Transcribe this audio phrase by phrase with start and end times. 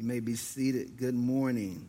[0.00, 0.96] You may be seated.
[0.96, 1.86] Good morning.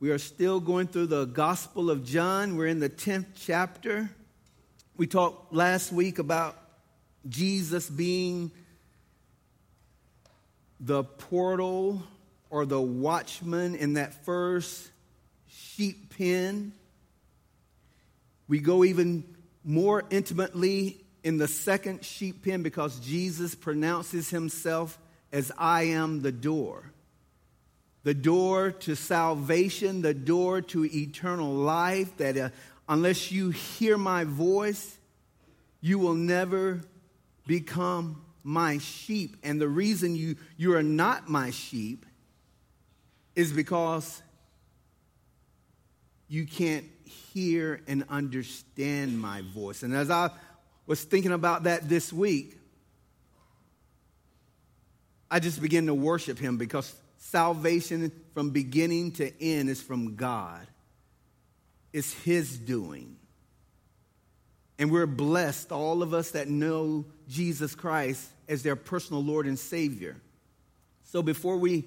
[0.00, 2.56] We are still going through the Gospel of John.
[2.56, 4.08] We're in the 10th chapter.
[4.96, 6.56] We talked last week about
[7.28, 8.50] Jesus being
[10.80, 12.02] the portal
[12.48, 14.88] or the watchman in that first
[15.50, 16.72] sheep pen.
[18.48, 19.22] We go even
[19.62, 24.98] more intimately in the second sheep pen because Jesus pronounces himself
[25.32, 26.92] as I am the door.
[28.04, 32.48] The door to salvation, the door to eternal life, that uh,
[32.88, 34.98] unless you hear my voice,
[35.80, 36.80] you will never
[37.46, 39.36] become my sheep.
[39.44, 42.04] And the reason you, you are not my sheep
[43.36, 44.20] is because
[46.28, 49.82] you can't hear and understand my voice.
[49.82, 50.30] And as I
[50.86, 52.58] was thinking about that this week,
[55.30, 60.66] I just began to worship him because salvation from beginning to end is from God.
[61.92, 63.16] It's his doing.
[64.78, 69.58] And we're blessed, all of us that know Jesus Christ as their personal Lord and
[69.58, 70.16] Savior.
[71.04, 71.84] So before we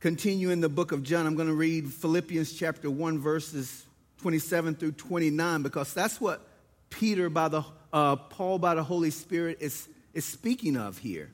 [0.00, 3.84] continue in the book of John, I'm going to read Philippians chapter 1, verses
[4.22, 6.46] 27 through 29, because that's what
[6.90, 11.30] Peter, by the, uh, Paul, by the Holy Spirit, is, is speaking of here.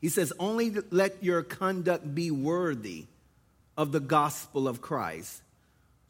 [0.00, 3.06] He says, Only let your conduct be worthy
[3.76, 5.42] of the gospel of Christ,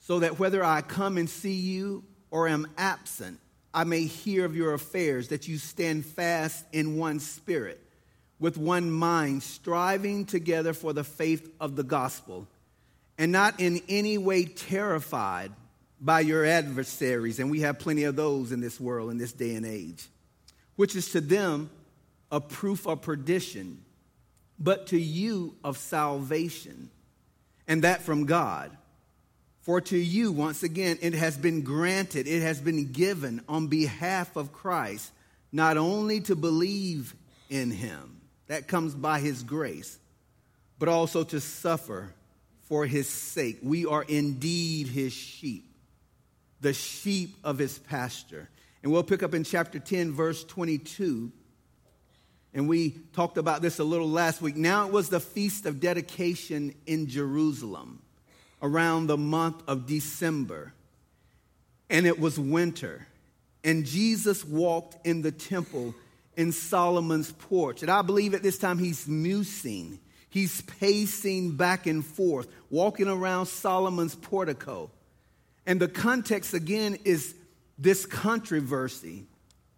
[0.00, 3.38] so that whether I come and see you or am absent,
[3.72, 7.80] I may hear of your affairs, that you stand fast in one spirit,
[8.38, 12.48] with one mind, striving together for the faith of the gospel,
[13.18, 15.52] and not in any way terrified
[16.00, 17.38] by your adversaries.
[17.38, 20.08] And we have plenty of those in this world, in this day and age,
[20.76, 21.70] which is to them
[22.32, 23.82] a proof of perdition,
[24.58, 26.90] but to you of salvation,
[27.66, 28.76] and that from God.
[29.60, 34.36] For to you, once again, it has been granted, it has been given on behalf
[34.36, 35.12] of Christ,
[35.52, 37.14] not only to believe
[37.50, 39.98] in him, that comes by his grace,
[40.78, 42.14] but also to suffer
[42.62, 43.58] for his sake.
[43.62, 45.69] We are indeed his sheep,
[46.60, 48.48] the sheep of his pasture.
[48.82, 51.32] And we'll pick up in chapter 10, verse 22.
[52.52, 54.56] And we talked about this a little last week.
[54.56, 58.02] Now it was the feast of dedication in Jerusalem
[58.62, 60.72] around the month of December,
[61.88, 63.06] and it was winter.
[63.64, 65.94] And Jesus walked in the temple
[66.36, 67.82] in Solomon's porch.
[67.82, 69.98] And I believe at this time he's musing,
[70.30, 74.90] he's pacing back and forth, walking around Solomon's portico.
[75.70, 77.32] And the context again is
[77.78, 79.26] this controversy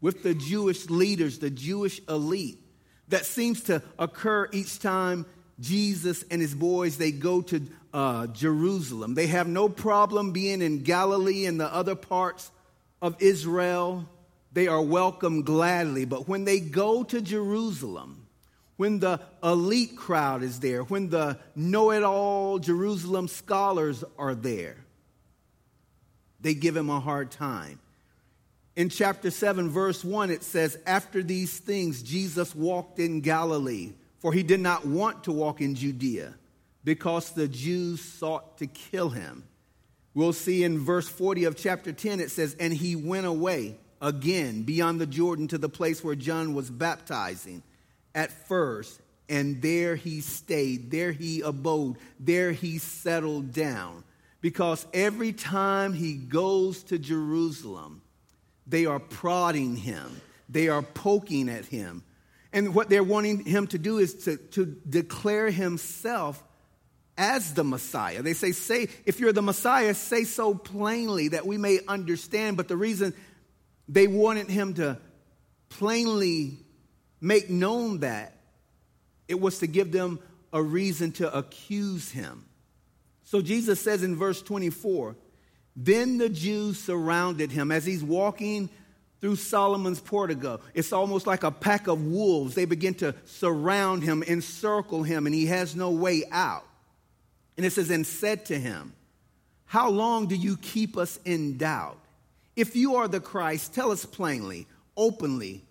[0.00, 2.60] with the Jewish leaders, the Jewish elite,
[3.08, 5.26] that seems to occur each time
[5.60, 7.60] Jesus and his boys they go to
[7.92, 9.12] uh, Jerusalem.
[9.12, 12.50] They have no problem being in Galilee and the other parts
[13.02, 14.08] of Israel.
[14.50, 16.06] They are welcomed gladly.
[16.06, 18.28] But when they go to Jerusalem,
[18.78, 24.81] when the elite crowd is there, when the know it all Jerusalem scholars are there,
[26.42, 27.78] they give him a hard time.
[28.74, 34.32] In chapter 7, verse 1, it says, After these things, Jesus walked in Galilee, for
[34.32, 36.34] he did not want to walk in Judea
[36.84, 39.44] because the Jews sought to kill him.
[40.14, 44.62] We'll see in verse 40 of chapter 10, it says, And he went away again
[44.62, 47.62] beyond the Jordan to the place where John was baptizing
[48.14, 49.00] at first.
[49.28, 54.04] And there he stayed, there he abode, there he settled down.
[54.42, 58.02] Because every time he goes to Jerusalem,
[58.66, 60.20] they are prodding him,
[60.50, 62.02] they are poking at him.
[62.52, 66.42] And what they're wanting him to do is to, to declare himself
[67.16, 68.20] as the Messiah.
[68.20, 72.58] They say, say, if you're the Messiah, say so plainly that we may understand.
[72.58, 73.14] But the reason
[73.88, 74.98] they wanted him to
[75.70, 76.58] plainly
[77.22, 78.36] make known that
[79.28, 80.18] it was to give them
[80.52, 82.44] a reason to accuse him.
[83.32, 85.16] So Jesus says in verse 24,
[85.74, 88.68] then the Jews surrounded him as he's walking
[89.22, 90.60] through Solomon's portico.
[90.74, 92.54] It's almost like a pack of wolves.
[92.54, 96.66] They begin to surround him, encircle him, and he has no way out.
[97.56, 98.92] And it says, and said to him,
[99.64, 101.96] How long do you keep us in doubt?
[102.54, 105.64] If you are the Christ, tell us plainly, openly,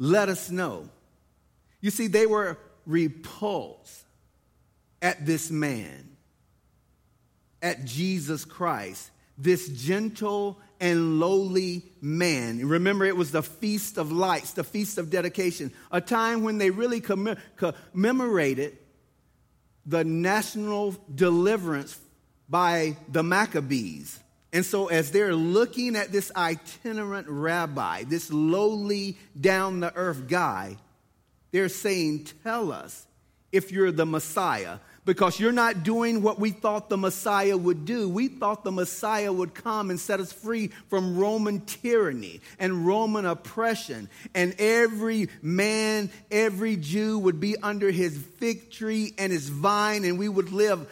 [0.00, 0.88] let us know.
[1.80, 4.02] You see, they were repulsed
[5.00, 6.08] at this man,
[7.62, 9.10] at Jesus Christ.
[9.38, 12.66] this gentle and lowly man.
[12.68, 16.70] Remember, it was the Feast of Lights, the Feast of Dedication, a time when they
[16.70, 18.76] really commemorated
[19.86, 21.98] the national deliverance
[22.48, 24.18] by the Maccabees.
[24.52, 30.76] And so, as they're looking at this itinerant rabbi, this lowly, down the earth guy,
[31.52, 33.06] they're saying, Tell us
[33.50, 38.08] if you're the Messiah because you're not doing what we thought the Messiah would do.
[38.08, 43.26] We thought the Messiah would come and set us free from Roman tyranny and Roman
[43.26, 44.08] oppression.
[44.32, 50.18] And every man, every Jew would be under his fig tree and his vine, and
[50.18, 50.88] we would live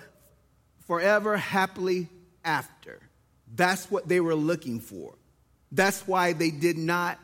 [0.87, 2.09] forever happily
[2.45, 2.99] after.
[3.55, 5.15] That's what they were looking for.
[5.71, 7.19] That's why they did not,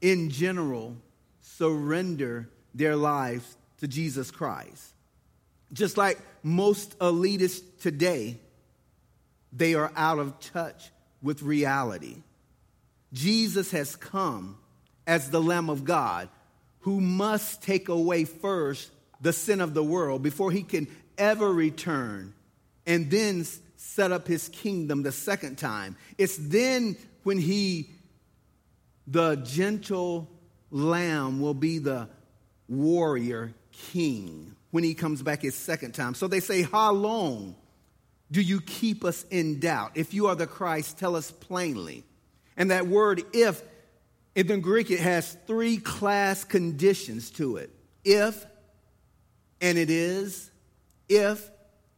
[0.00, 0.96] in general,
[1.40, 4.92] surrender their lives to Jesus Christ.
[5.72, 8.38] Just like most elitists today,
[9.52, 10.90] they are out of touch
[11.22, 12.16] with reality.
[13.12, 14.58] Jesus has come
[15.06, 16.28] as the Lamb of God
[16.80, 18.90] who must take away first
[19.20, 22.34] the sin of the world before he can ever return
[22.86, 23.46] and then
[23.76, 25.96] set up his kingdom the second time.
[26.18, 27.90] It's then when he,
[29.06, 30.28] the gentle
[30.70, 32.08] lamb, will be the
[32.68, 36.14] warrior king when he comes back his second time.
[36.14, 37.54] So they say, How long
[38.32, 39.92] do you keep us in doubt?
[39.94, 42.02] If you are the Christ, tell us plainly.
[42.56, 43.62] And that word if,
[44.34, 47.70] in the Greek, it has three class conditions to it
[48.04, 48.44] if,
[49.60, 50.50] and it is,
[51.08, 51.50] if,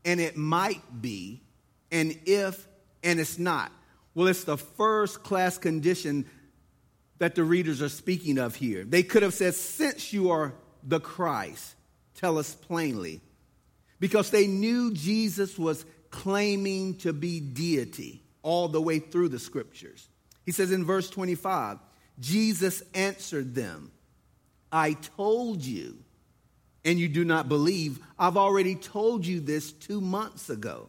[0.05, 1.41] and it might be,
[1.91, 2.69] and if,
[3.03, 3.73] and it's not.
[4.15, 6.27] Well, it's the first class condition
[7.19, 8.85] that the readers are speaking of here.
[8.85, 11.75] They could have said, Since you are the Christ,
[12.15, 13.21] tell us plainly.
[14.01, 20.09] Because they knew Jesus was claiming to be deity all the way through the scriptures.
[20.45, 21.79] He says in verse 25,
[22.21, 23.91] Jesus answered them,
[24.71, 25.97] I told you,
[26.85, 27.99] and you do not believe.
[28.19, 30.89] I've already told you this two months ago.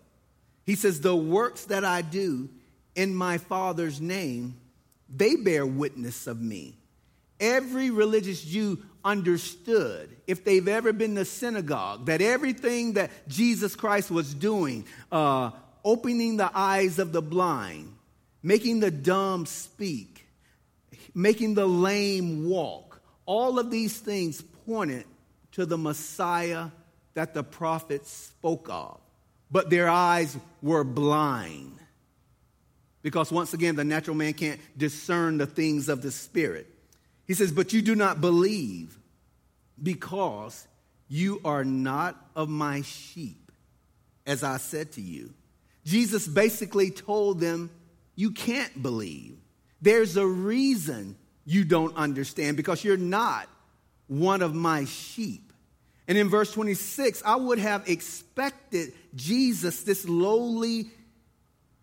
[0.66, 2.50] He says, The works that I do
[2.96, 4.56] in my Father's name,
[5.10, 6.78] they bear witness of me.
[7.40, 14.10] Every religious Jew understood, if they've ever been to synagogue, that everything that Jesus Christ
[14.10, 15.52] was doing, uh,
[15.84, 17.96] opening the eyes of the blind,
[18.42, 20.28] making the dumb speak,
[21.14, 25.06] making the lame walk, all of these things pointed
[25.52, 26.68] to the Messiah
[27.14, 29.00] that the prophets spoke of.
[29.52, 31.78] But their eyes were blind.
[33.04, 36.75] Because once again, the natural man can't discern the things of the Spirit.
[37.28, 38.98] He says, But you do not believe
[39.82, 40.68] because
[41.08, 43.52] you are not of my sheep,
[44.26, 45.34] as I said to you.
[45.84, 47.70] Jesus basically told them,
[48.16, 49.38] You can't believe.
[49.82, 53.48] There's a reason you don't understand because you're not
[54.08, 55.54] one of my sheep.
[56.08, 60.92] And in verse 26, I would have expected Jesus, this lowly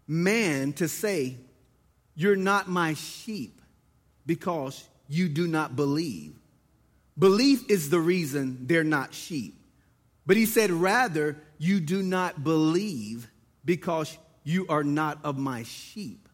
[0.06, 1.36] man, to say,
[2.14, 3.60] You're not my sheep
[4.26, 6.34] because you do not believe.
[7.18, 9.54] Belief is the reason they're not sheep.
[10.24, 13.30] But he said, rather, you do not believe
[13.64, 16.28] because you are not of my sheep.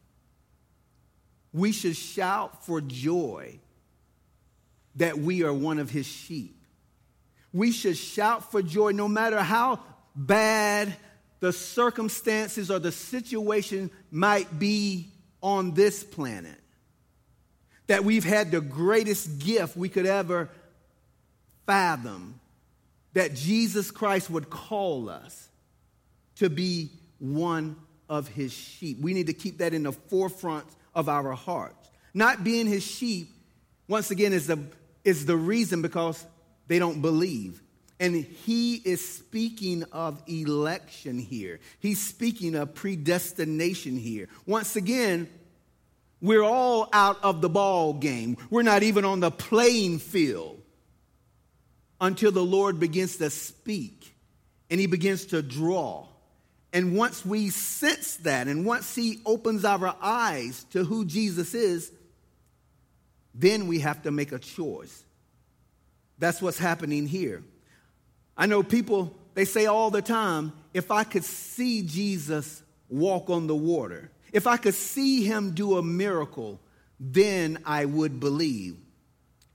[1.53, 3.59] We should shout for joy
[4.95, 6.63] that we are one of his sheep.
[7.53, 9.81] We should shout for joy no matter how
[10.15, 10.95] bad
[11.41, 15.09] the circumstances or the situation might be
[15.43, 16.61] on this planet
[17.89, 20.49] that we've had the greatest gift we could ever
[21.67, 22.39] fathom
[23.15, 25.49] that Jesus Christ would call us
[26.37, 27.77] to be one
[28.09, 29.01] of his sheep.
[29.01, 31.91] We need to keep that in the forefront of our hearts.
[32.15, 33.29] Not being his sheep,
[33.89, 34.59] once again, is the,
[35.05, 36.25] is the reason because
[36.69, 37.63] they don't believe.
[38.01, 41.59] And he is speaking of election here.
[41.81, 44.29] He's speaking of predestination here.
[44.47, 45.29] Once again,
[46.21, 48.37] we're all out of the ball game.
[48.51, 50.61] We're not even on the playing field
[52.01, 54.15] until the Lord begins to speak
[54.71, 56.07] and he begins to draw.
[56.73, 61.91] And once we sense that, and once he opens our eyes to who Jesus is,
[63.35, 65.05] then we have to make a choice.
[66.19, 67.43] That's what's happening here.
[68.37, 73.47] I know people, they say all the time, if I could see Jesus walk on
[73.47, 76.61] the water, if I could see him do a miracle,
[77.01, 78.77] then I would believe.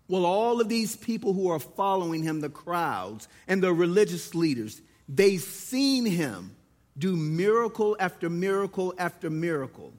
[0.07, 4.81] Well, all of these people who are following him, the crowds and the religious leaders,
[5.07, 6.55] they've seen him
[6.97, 9.93] do miracle after miracle after miracle,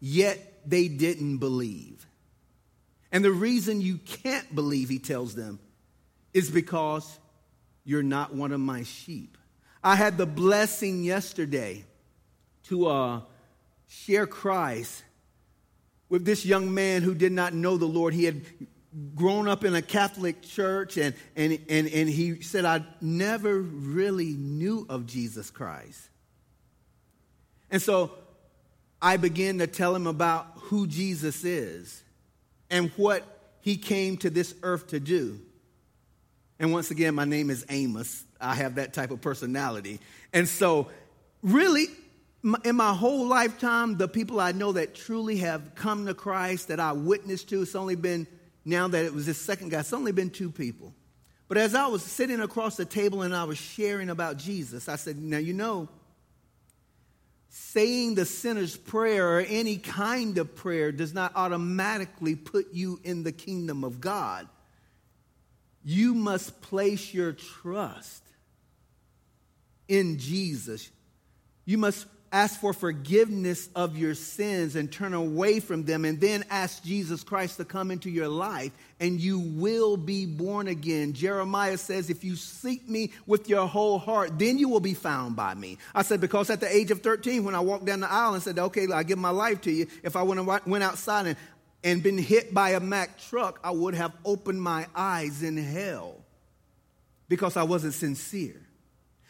[0.00, 2.06] yet they didn't believe.
[3.12, 5.58] And the reason you can't believe, he tells them,
[6.32, 7.18] is because
[7.84, 9.36] you're not one of my sheep.
[9.82, 11.84] I had the blessing yesterday
[12.64, 13.20] to uh,
[13.90, 15.02] share Christ
[16.08, 18.14] with this young man who did not know the Lord.
[18.14, 18.42] He had
[19.16, 24.32] grown up in a Catholic church, and, and, and, and he said, I never really
[24.34, 26.08] knew of Jesus Christ.
[27.68, 28.12] And so
[29.02, 32.00] I began to tell him about who Jesus is
[32.70, 33.24] and what
[33.60, 35.40] he came to this earth to do.
[36.60, 38.24] And once again, my name is Amos.
[38.40, 39.98] I have that type of personality.
[40.32, 40.88] And so,
[41.42, 41.86] really,
[42.64, 46.80] in my whole lifetime, the people I know that truly have come to Christ, that
[46.80, 48.26] I witnessed to, it's only been,
[48.64, 50.94] now that it was this second guy, it's only been two people.
[51.48, 54.96] But as I was sitting across the table and I was sharing about Jesus, I
[54.96, 55.88] said, Now, you know,
[57.48, 63.24] saying the sinner's prayer or any kind of prayer does not automatically put you in
[63.24, 64.48] the kingdom of God.
[65.84, 68.22] You must place your trust
[69.88, 70.88] in Jesus.
[71.64, 76.44] You must ask for forgiveness of your sins and turn away from them, and then
[76.48, 81.12] ask Jesus Christ to come into your life, and you will be born again.
[81.12, 85.34] Jeremiah says, If you seek me with your whole heart, then you will be found
[85.34, 85.78] by me.
[85.94, 88.42] I said, Because at the age of 13, when I walked down the aisle and
[88.42, 91.36] said, Okay, I give my life to you, if I went outside and,
[91.82, 96.16] and been hit by a Mack truck, I would have opened my eyes in hell
[97.28, 98.60] because I wasn't sincere.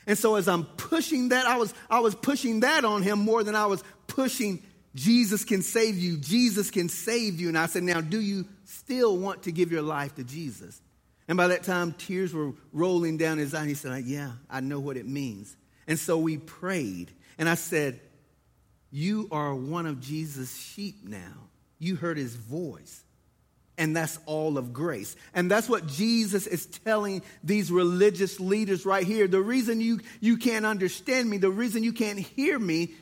[0.07, 3.45] And so as I'm pushing that, I was, I was pushing that on him more
[3.45, 4.63] than I was pushing
[4.95, 6.17] Jesus can save you.
[6.17, 7.49] Jesus can save you.
[7.49, 10.81] And I said, now, do you still want to give your life to Jesus?
[11.29, 13.61] And by that time, tears were rolling down his eyes.
[13.61, 15.57] And he said, yeah, I know what it means.
[15.87, 17.13] And so we prayed.
[17.39, 18.01] And I said,
[18.91, 21.49] you are one of Jesus' sheep now.
[21.79, 23.05] You heard his voice
[23.81, 25.17] and that's all of grace.
[25.33, 29.27] And that's what Jesus is telling these religious leaders right here.
[29.27, 32.93] The reason you, you can't understand me, the reason you can't hear me,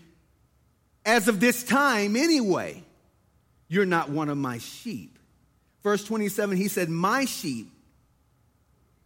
[1.04, 2.84] as of this time anyway,
[3.66, 5.18] you're not one of my sheep.
[5.82, 7.72] Verse 27, he said, My sheep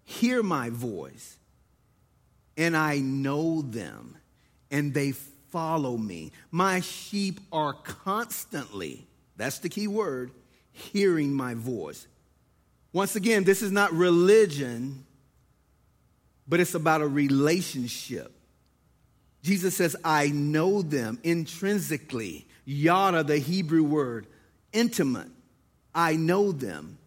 [0.05, 1.39] hear my voice,
[2.55, 4.19] and I know them,
[4.71, 6.33] and they follow me.
[6.51, 9.07] My sheep are constantly,
[9.39, 10.33] that's the key word,
[10.73, 12.07] hearing my voice.
[12.93, 15.05] Once again, this is not religion,
[16.47, 18.33] but it's about a relationship.
[19.43, 22.47] Jesus says, I know them intrinsically.
[22.65, 24.27] Yada, the Hebrew word,
[24.73, 25.29] intimate.
[25.95, 26.99] I know them,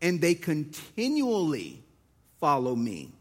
[0.00, 1.82] and they continually
[2.40, 3.12] follow me.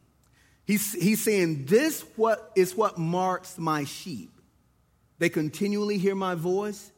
[0.66, 4.32] He's, he's saying, This what is what marks my sheep.
[5.20, 6.92] They continually hear my voice,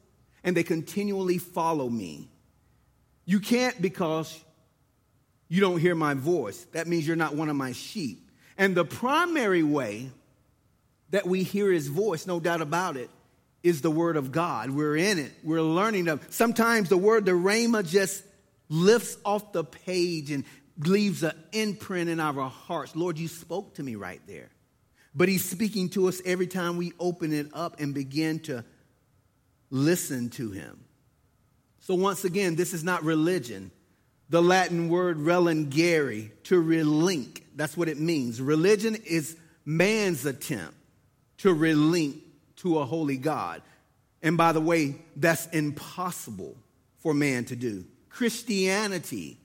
[0.44, 2.30] and they continually follow me.
[3.26, 4.44] You can't because
[5.48, 6.66] you don't hear my voice.
[6.74, 8.30] That means you're not one of my sheep.
[8.58, 10.10] And the primary way
[11.12, 13.10] that we hear his voice, no doubt about it,
[13.62, 14.70] is the word of God.
[14.70, 15.32] We're in it.
[15.44, 16.20] We're learning them.
[16.30, 18.24] Sometimes the word, the rhema, just
[18.68, 20.44] lifts off the page and
[20.80, 22.96] leaves an imprint in our hearts.
[22.96, 24.50] Lord, you spoke to me right there.
[25.16, 28.66] But he's speaking to us every time we open it up and begin to
[29.70, 30.84] listen to him.
[31.84, 33.70] So, once again, this is not religion.
[34.30, 38.40] The Latin word relingere, to relink, that's what it means.
[38.40, 39.36] Religion is
[39.66, 40.76] man's attempt
[41.40, 42.20] to relink
[42.58, 43.62] to a holy God.
[44.22, 46.56] And by the way, that's impossible
[47.00, 47.84] for man to do.
[48.08, 49.38] Christianity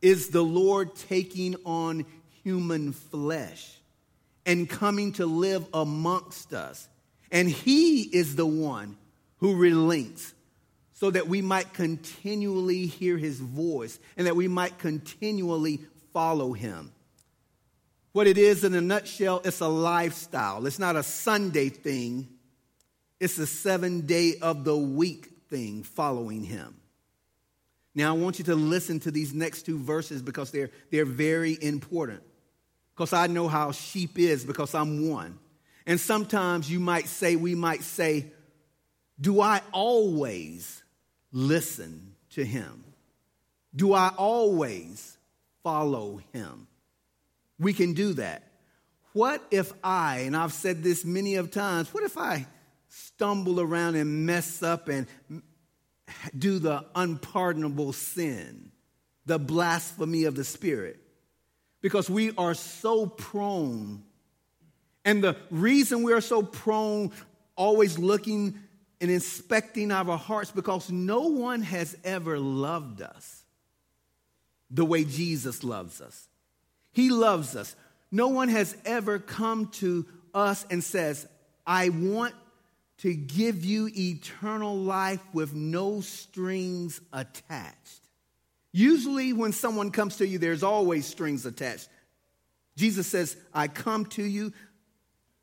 [0.00, 2.06] is the Lord taking on
[2.44, 3.72] human flesh
[4.46, 6.86] and coming to live amongst us.
[7.32, 8.96] And He is the one
[9.38, 10.32] who relinks
[10.96, 15.78] so that we might continually hear his voice and that we might continually
[16.14, 16.90] follow him.
[18.12, 20.64] What it is in a nutshell, it's a lifestyle.
[20.64, 22.28] It's not a Sunday thing,
[23.20, 26.74] it's a seven day of the week thing following him.
[27.94, 31.58] Now, I want you to listen to these next two verses because they're, they're very
[31.60, 32.22] important.
[32.94, 35.38] Because I know how sheep is because I'm one.
[35.86, 38.32] And sometimes you might say, we might say,
[39.20, 40.82] Do I always
[41.32, 42.84] listen to him?
[43.74, 45.18] Do I always
[45.62, 46.66] follow him?
[47.58, 48.42] We can do that.
[49.12, 52.46] What if I, and I've said this many of times, what if I
[52.88, 55.06] stumble around and mess up and
[56.38, 58.72] do the unpardonable sin,
[59.24, 61.00] the blasphemy of the Spirit?
[61.80, 64.02] Because we are so prone
[65.06, 67.12] And the reason we are so prone,
[67.54, 68.58] always looking
[69.00, 73.44] and inspecting our hearts, because no one has ever loved us
[74.70, 76.28] the way Jesus loves us.
[76.92, 77.76] He loves us.
[78.10, 81.26] No one has ever come to us and says,
[81.66, 82.34] I want
[82.98, 88.00] to give you eternal life with no strings attached.
[88.72, 91.88] Usually, when someone comes to you, there's always strings attached.
[92.76, 94.52] Jesus says, I come to you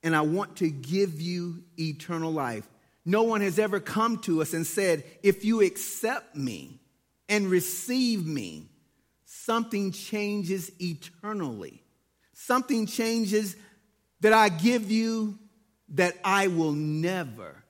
[0.04, 2.68] and I want to give you eternal life.
[3.06, 6.80] No one has ever come to us and said, If you accept me
[7.28, 8.70] and receive me,
[9.26, 11.84] something changes eternally.
[12.34, 13.56] Something changes
[14.22, 15.38] that I give you
[15.90, 17.64] that I will never,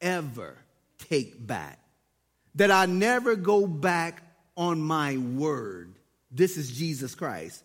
[0.00, 0.56] ever
[0.98, 1.78] take back.
[2.56, 4.22] That I never go back
[4.56, 5.94] on my word.
[6.30, 7.62] This is Jesus Christ.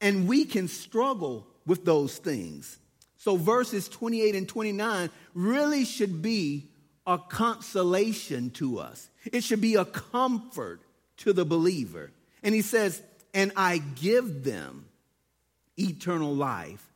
[0.00, 2.78] And we can struggle with those things.
[3.18, 6.68] So, verses 28 and 29 really should be
[7.06, 10.80] a consolation to us, it should be a comfort
[11.18, 12.12] to the believer.
[12.42, 13.02] And he says,
[13.34, 14.86] And I give them
[15.76, 16.86] eternal life,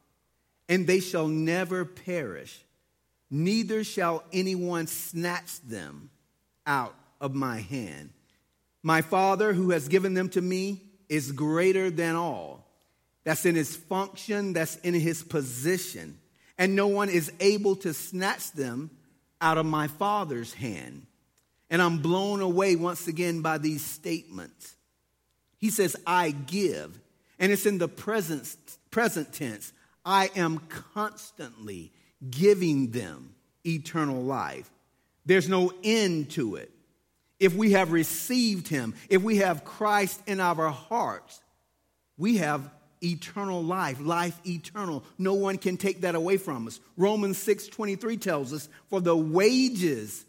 [0.68, 2.64] and they shall never perish,
[3.30, 6.10] neither shall anyone snatch them
[6.66, 8.10] out of my hand.
[8.82, 12.61] My Father, who has given them to me, is greater than all
[13.24, 16.18] that's in his function, that's in his position.
[16.58, 18.90] And no one is able to snatch them
[19.40, 21.06] out of my Father's hand.
[21.70, 24.76] And I'm blown away once again by these statements.
[25.58, 27.00] He says, I give.
[27.38, 28.54] And it's in the present,
[28.90, 29.72] present tense.
[30.04, 31.92] I am constantly
[32.30, 34.70] giving them eternal life.
[35.24, 36.70] There's no end to it.
[37.38, 41.40] If we have received him, if we have Christ in our hearts,
[42.16, 42.70] we have
[43.04, 45.04] eternal life, life eternal.
[45.18, 46.80] No one can take that away from us.
[46.96, 50.24] Romans 6 23 tells us, For the wages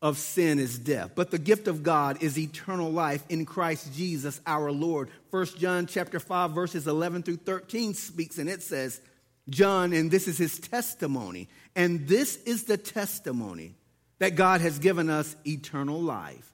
[0.00, 4.40] of sin is death, but the gift of God is eternal life in Christ Jesus
[4.46, 5.10] our Lord.
[5.30, 9.00] 1 John chapter 5 verses 11 through 13 speaks and it says,
[9.48, 13.74] John and this is his testimony, and this is the testimony
[14.18, 16.52] that God has given us eternal life.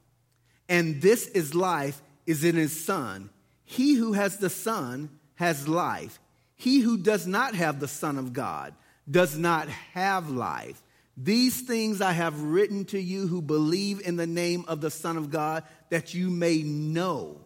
[0.68, 3.30] And this is life is in his son.
[3.64, 6.20] He who has the son has life.
[6.56, 8.74] He who does not have the Son of God
[9.10, 10.80] does not have life.
[11.16, 15.16] These things I have written to you who believe in the name of the Son
[15.16, 17.40] of God, that you may know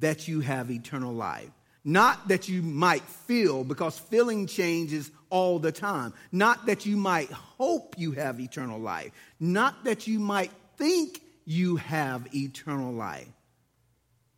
[0.00, 1.48] that you have eternal life.
[1.84, 6.14] Not that you might feel, because feeling changes all the time.
[6.32, 9.12] Not that you might hope you have eternal life.
[9.38, 13.28] Not that you might think you have eternal life.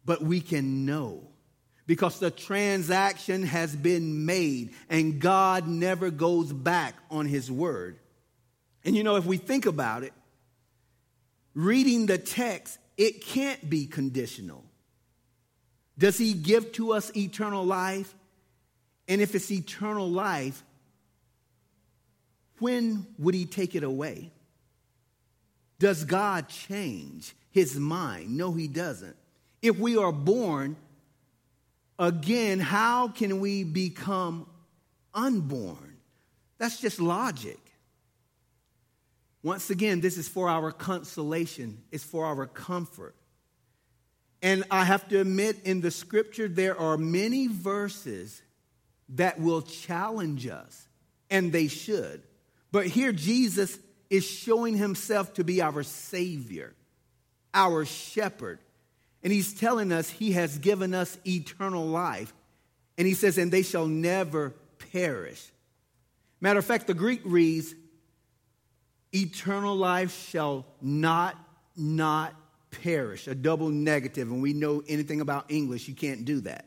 [0.05, 1.29] But we can know
[1.87, 7.99] because the transaction has been made and God never goes back on his word.
[8.85, 10.13] And you know, if we think about it,
[11.55, 14.65] reading the text, it can't be conditional.
[15.99, 18.15] Does he give to us eternal life?
[19.09, 20.63] And if it's eternal life,
[22.59, 24.33] when would he take it away?
[25.79, 28.37] Does God change his mind?
[28.37, 29.17] No, he doesn't.
[29.63, 30.77] If we are born,
[31.99, 34.47] again, how can we become
[35.15, 35.97] unborn?
[36.59, 37.59] That's just logic.
[39.43, 43.15] Once again, this is for our consolation, it's for our comfort.
[44.43, 48.43] And I have to admit, in the scripture, there are many verses
[49.11, 50.89] that will challenge us,
[51.31, 52.23] and they should.
[52.73, 53.79] But here, Jesus
[54.11, 56.75] is showing himself to be our Savior,
[57.55, 58.59] our shepherd,
[59.23, 62.33] and he's telling us he has given us eternal life.
[62.99, 64.55] And he says, and they shall never
[64.93, 65.51] perish.
[66.41, 67.75] Matter of fact, the Greek reads,
[69.13, 71.37] eternal life shall not,
[71.77, 72.35] not
[72.83, 73.27] perish.
[73.27, 74.31] A double negative.
[74.31, 76.67] And we know anything about English, you can't do that.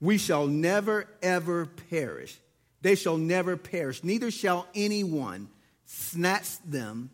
[0.00, 2.38] We shall never, ever perish.
[2.80, 4.02] They shall never perish.
[4.02, 5.48] Neither shall anyone
[5.84, 7.10] snatch them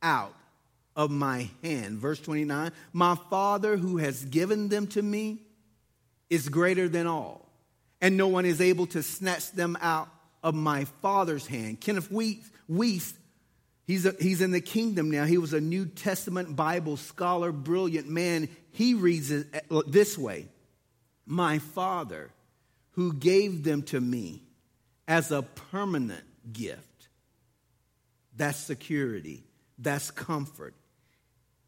[0.00, 0.34] out
[0.98, 1.98] of my hand.
[1.98, 5.38] Verse 29 My Father who has given them to me
[6.28, 7.48] is greater than all,
[8.02, 10.08] and no one is able to snatch them out
[10.42, 11.80] of my Father's hand.
[11.80, 13.14] Kenneth Wuest,
[13.86, 15.24] he's, a, he's in the kingdom now.
[15.24, 18.48] He was a New Testament Bible scholar, brilliant man.
[18.72, 20.48] He reads it uh, this way
[21.24, 22.30] My Father
[22.92, 24.42] who gave them to me
[25.06, 27.08] as a permanent gift.
[28.36, 29.44] That's security.
[29.78, 30.74] That's comfort.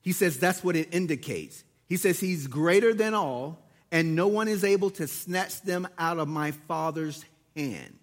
[0.02, 1.64] He says that's what it indicates.
[1.88, 6.18] He says he's greater than all, and no one is able to snatch them out
[6.18, 7.24] of my Father's
[7.56, 7.96] hand.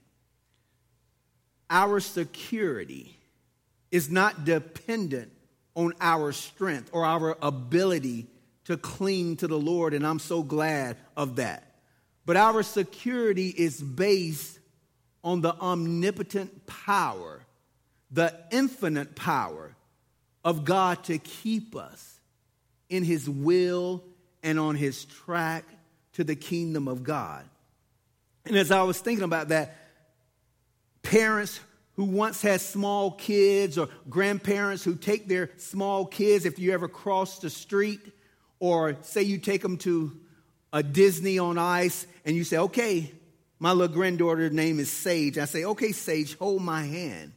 [1.70, 3.18] our security
[3.92, 5.32] is not dependent
[5.76, 8.28] on our strength or our ability
[8.66, 11.76] to cling to the Lord, and I'm so glad of that.
[12.26, 14.60] But our security is based
[15.24, 17.42] on the omnipotent power,
[18.12, 19.77] the infinite power
[20.44, 22.20] of God to keep us
[22.90, 24.04] in His will
[24.44, 25.66] and on His track
[26.14, 27.46] to the kingdom of God.
[28.46, 29.76] And as I was thinking about that,
[31.04, 31.60] parents
[31.96, 36.88] who once had small kids or grandparents who take their small kids, if you ever
[36.88, 38.00] cross the street,
[38.60, 40.18] or say you take them to
[40.72, 43.12] a Disney on ice and you say, okay,
[43.60, 45.38] my little granddaughter's name is Sage.
[45.38, 47.34] I say, okay, Sage, hold my hand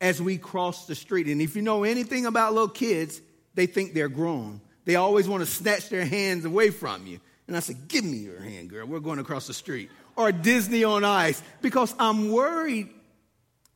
[0.00, 1.26] as we cross the street.
[1.26, 3.20] And if you know anything about little kids,
[3.54, 4.60] they think they're grown.
[4.84, 7.20] They always want to snatch their hands away from you.
[7.46, 8.86] And I said, Give me your hand, girl.
[8.86, 9.90] We're going across the street.
[10.16, 12.88] Or Disney on ice, because I'm worried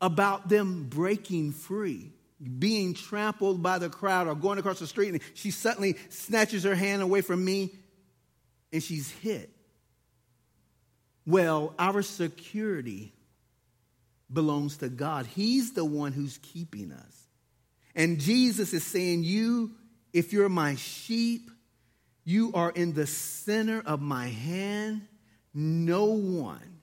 [0.01, 2.13] about them breaking free,
[2.59, 5.11] being trampled by the crowd, or going across the street.
[5.11, 7.73] And she suddenly snatches her hand away from me
[8.75, 9.51] and she's hit.
[11.27, 13.14] Well, our security
[14.35, 15.27] belongs to God.
[15.27, 17.27] He's the one who's keeping us.
[17.95, 19.73] And Jesus is saying, You,
[20.13, 21.51] if you're my sheep,
[22.25, 25.07] you are in the center of my hand.
[25.53, 26.81] No one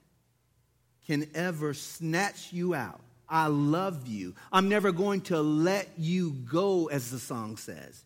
[1.06, 3.00] can ever snatch you out.
[3.28, 4.34] I love you.
[4.52, 8.04] I'm never going to let you go, as the song says.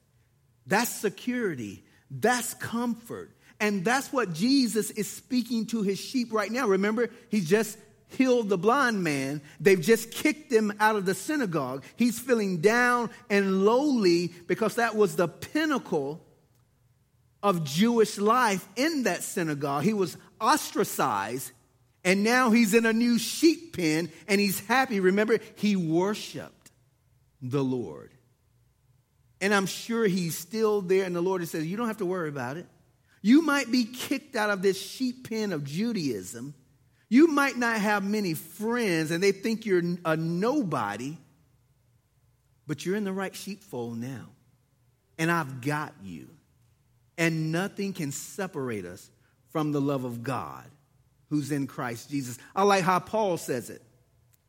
[0.66, 1.84] That's security.
[2.10, 3.30] That's comfort.
[3.58, 6.68] And that's what Jesus is speaking to his sheep right now.
[6.68, 9.42] Remember, he just healed the blind man.
[9.60, 11.84] They've just kicked him out of the synagogue.
[11.96, 16.24] He's feeling down and lowly because that was the pinnacle
[17.42, 19.84] of Jewish life in that synagogue.
[19.84, 21.52] He was ostracized,
[22.04, 25.00] and now he's in a new sheep pen and he's happy.
[25.00, 26.72] Remember, he worshiped
[27.42, 28.10] the Lord.
[29.40, 32.28] And I'm sure he's still there, and the Lord says, You don't have to worry
[32.28, 32.66] about it.
[33.20, 36.54] You might be kicked out of this sheep pen of Judaism.
[37.08, 41.16] You might not have many friends, and they think you're a nobody,
[42.66, 44.26] but you're in the right sheepfold now.
[45.18, 46.28] And I've got you
[47.18, 49.10] and nothing can separate us
[49.50, 50.64] from the love of God
[51.30, 52.38] who's in Christ Jesus.
[52.54, 53.82] I like how Paul says it.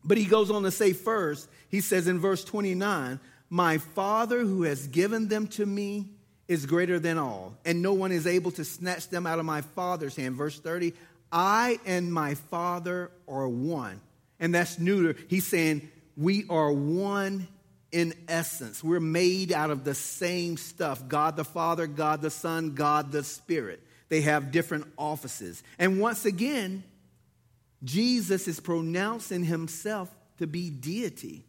[0.03, 4.63] But he goes on to say first, he says in verse 29, My Father who
[4.63, 6.11] has given them to me
[6.47, 9.61] is greater than all, and no one is able to snatch them out of my
[9.61, 10.35] Father's hand.
[10.35, 10.93] Verse 30,
[11.31, 14.01] I and my Father are one.
[14.39, 15.19] And that's neuter.
[15.27, 17.47] He's saying, We are one
[17.91, 18.83] in essence.
[18.83, 23.23] We're made out of the same stuff God the Father, God the Son, God the
[23.23, 23.81] Spirit.
[24.09, 25.63] They have different offices.
[25.77, 26.83] And once again,
[27.83, 31.45] Jesus is pronouncing himself to be deity.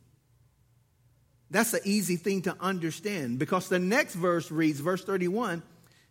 [1.51, 5.63] That's an easy thing to understand because the next verse reads, verse 31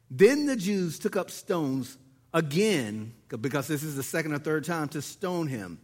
[0.09, 1.97] Then the Jews took up stones
[2.33, 5.79] again, because this is the second or third time, to stone him.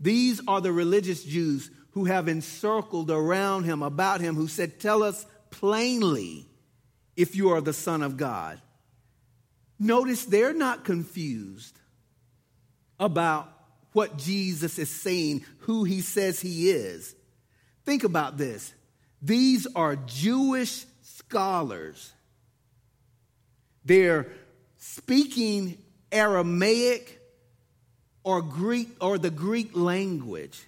[0.00, 5.02] These are the religious Jews who have encircled around him, about him, who said, Tell
[5.02, 6.46] us plainly
[7.16, 8.60] if you are the Son of God.
[9.78, 11.78] Notice they're not confused
[13.00, 13.52] about
[13.92, 17.14] what Jesus is saying, who he says he is.
[17.84, 18.72] Think about this.
[19.22, 22.12] These are Jewish scholars.
[23.84, 24.28] They're
[24.78, 25.78] speaking
[26.10, 27.20] Aramaic
[28.22, 30.64] or Greek or the Greek language.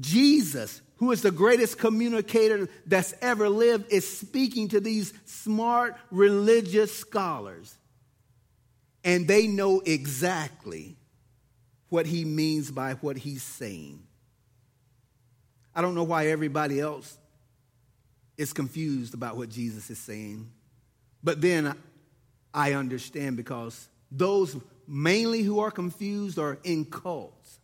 [0.00, 6.94] Jesus, who is the greatest communicator that's ever lived, is speaking to these smart religious
[6.94, 7.76] scholars.
[9.04, 10.96] And they know exactly
[11.88, 14.02] what he means by what he's saying.
[15.74, 17.18] I don't know why everybody else
[18.36, 20.50] is confused about what Jesus is saying.
[21.22, 21.74] But then
[22.54, 27.58] I understand because those mainly who are confused are in cults.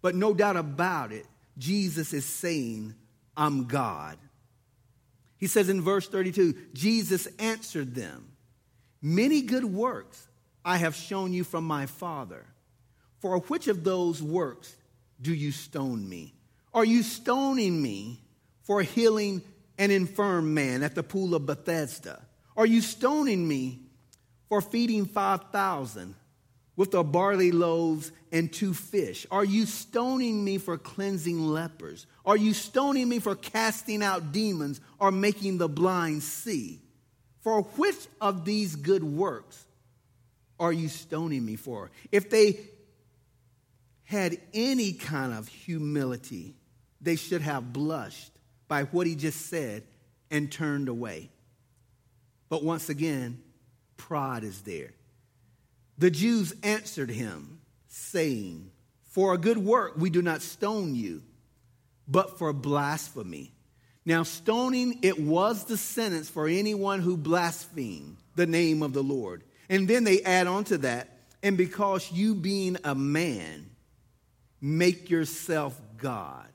[0.00, 1.26] But no doubt about it,
[1.58, 2.94] Jesus is saying,
[3.36, 4.18] I'm God.
[5.38, 8.28] He says in verse 32 Jesus answered them,
[9.00, 10.28] Many good works
[10.64, 12.46] I have shown you from my Father.
[13.18, 14.74] For which of those works
[15.20, 16.34] do you stone me?
[16.74, 18.20] Are you stoning me
[18.62, 19.42] for healing
[19.78, 22.22] an infirm man at the pool of Bethesda?
[22.56, 23.80] Are you stoning me
[24.52, 26.14] for feeding 5,000
[26.76, 29.26] with the barley loaves and two fish?
[29.30, 32.06] Are you stoning me for cleansing lepers?
[32.26, 36.82] Are you stoning me for casting out demons or making the blind see?
[37.40, 39.64] For which of these good works
[40.60, 41.90] are you stoning me for?
[42.10, 42.60] If they
[44.04, 46.56] had any kind of humility,
[47.00, 48.32] they should have blushed
[48.68, 49.84] by what he just said
[50.30, 51.30] and turned away.
[52.50, 53.40] But once again,
[54.02, 54.90] pride is there.
[55.96, 58.70] The Jews answered him, saying,
[59.10, 61.22] For a good work we do not stone you,
[62.08, 63.52] but for blasphemy.
[64.04, 69.44] Now, stoning, it was the sentence for anyone who blasphemed the name of the Lord.
[69.68, 73.70] And then they add on to that, and because you being a man,
[74.60, 76.51] make yourself God.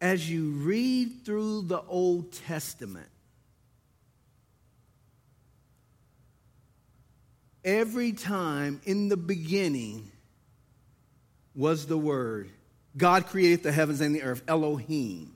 [0.00, 3.08] As you read through the Old Testament,
[7.64, 10.10] every time in the beginning
[11.54, 12.50] was the word.
[12.96, 15.34] God created the heavens and the earth, Elohim.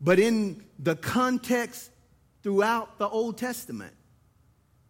[0.00, 1.90] But in the context
[2.42, 3.94] throughout the Old Testament,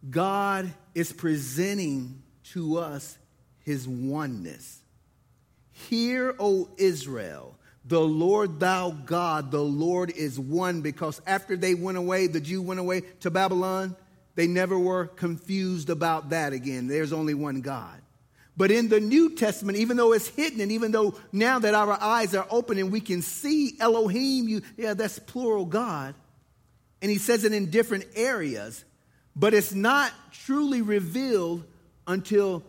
[0.09, 3.17] God is presenting to us
[3.59, 4.79] his oneness.
[5.71, 7.54] Hear, O Israel,
[7.87, 12.61] the Lord thou God, the Lord is one, because after they went away, the Jew
[12.61, 13.95] went away to Babylon,
[14.33, 16.87] they never were confused about that again.
[16.87, 18.01] There's only one God.
[18.57, 22.01] But in the New Testament, even though it's hidden, and even though now that our
[22.01, 26.15] eyes are open and we can see Elohim, you, yeah, that's plural God.
[27.01, 28.83] And he says it in different areas,
[29.35, 31.65] but it's not truly revealed
[32.07, 32.63] until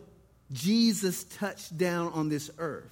[0.51, 2.91] Jesus touched down on this earth.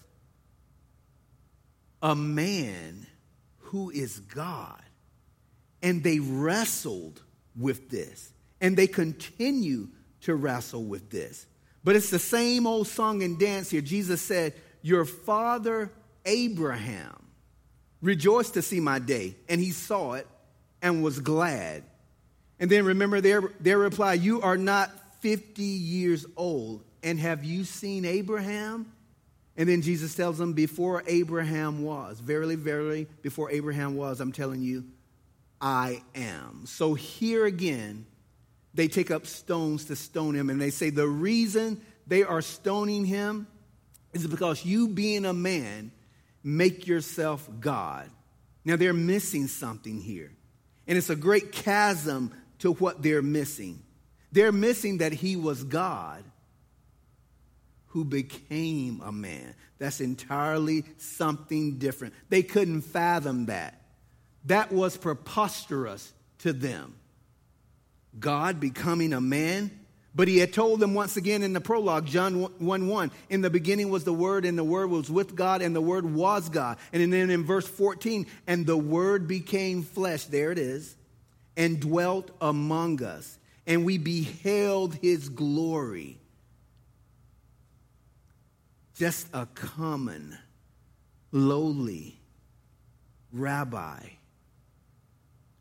[2.06, 3.08] A man
[3.58, 4.80] who is God.
[5.82, 7.20] And they wrestled
[7.58, 9.88] with this, and they continue
[10.22, 11.48] to wrestle with this.
[11.84, 13.82] But it's the same old song and dance here.
[13.82, 15.92] Jesus said, Your father
[16.26, 17.26] Abraham
[18.04, 20.28] rejoiced to see my day, and he saw it
[20.84, 21.84] and was glad.
[22.60, 24.92] And then remember their, their reply, You are not
[25.22, 28.92] 50 years old, and have you seen Abraham?
[29.58, 34.62] And then Jesus tells them, Before Abraham was, verily, verily, before Abraham was, I'm telling
[34.62, 34.86] you,
[35.62, 36.64] I am.
[36.66, 38.06] So here again,
[38.74, 40.50] they take up stones to stone him.
[40.50, 43.48] And they say the reason they are stoning him
[44.14, 45.92] is because you, being a man,
[46.44, 48.10] make yourself God.
[48.66, 50.32] Now they're missing something here.
[50.88, 53.82] And it's a great chasm to what they're missing.
[54.32, 56.24] They're missing that he was God
[57.96, 59.56] who became a man.
[59.80, 62.14] That's entirely something different.
[62.28, 63.82] They couldn't fathom that.
[64.48, 66.96] That was preposterous to them.
[68.20, 69.72] God becoming a man.
[70.14, 73.50] But he had told them once again in the prologue, John 1 1, in the
[73.50, 76.78] beginning was the Word, and the Word was with God, and the Word was God.
[76.92, 80.98] And then in verse 14, and the Word became flesh, there it is,
[81.56, 86.20] and dwelt among us, and we beheld his glory.
[88.96, 90.38] Just a common,
[91.32, 92.20] lowly
[93.32, 94.00] rabbi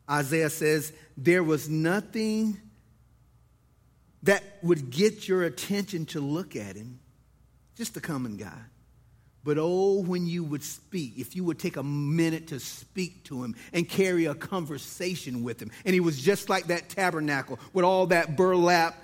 [0.09, 2.57] Isaiah says, There was nothing
[4.23, 6.99] that would get your attention to look at him,
[7.75, 8.61] just a common guy.
[9.43, 13.43] But oh, when you would speak, if you would take a minute to speak to
[13.43, 17.85] him and carry a conversation with him, and he was just like that tabernacle with
[17.85, 18.97] all that burlap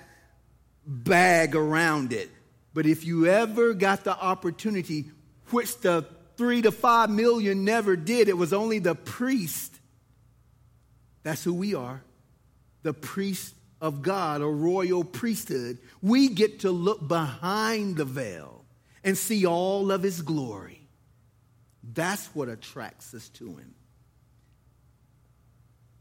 [0.84, 2.28] bag around it.
[2.74, 5.10] But if you ever got the opportunity,
[5.50, 6.06] which the
[6.36, 9.72] three to five million never did, it was only the priest
[11.22, 12.02] that's who we are
[12.82, 15.78] the priest of God, a royal priesthood.
[16.00, 18.64] We get to look behind the veil
[19.04, 20.88] and see all of his glory.
[21.94, 23.76] That's what attracts us to him.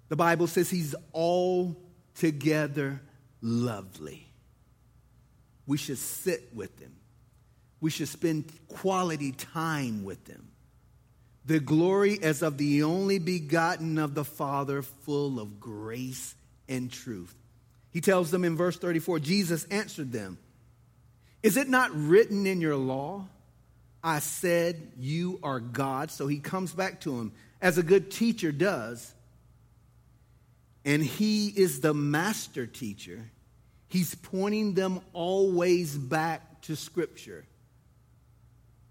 [0.10, 2.99] The Bible says he's altogether
[3.43, 4.30] lovely.
[5.65, 6.95] We should sit with them.
[7.80, 10.47] We should spend quality time with them.
[11.45, 16.36] the glory as of the only begotten of the Father, full of grace
[16.69, 17.36] and truth.
[17.91, 20.38] He tells them in verse 34 Jesus answered them,
[21.43, 23.28] Is it not written in your law?
[24.04, 26.12] I said, You are God.
[26.12, 29.13] So he comes back to him, as a good teacher does.
[30.86, 33.30] And he is the master teacher.
[33.91, 37.45] He's pointing them always back to Scripture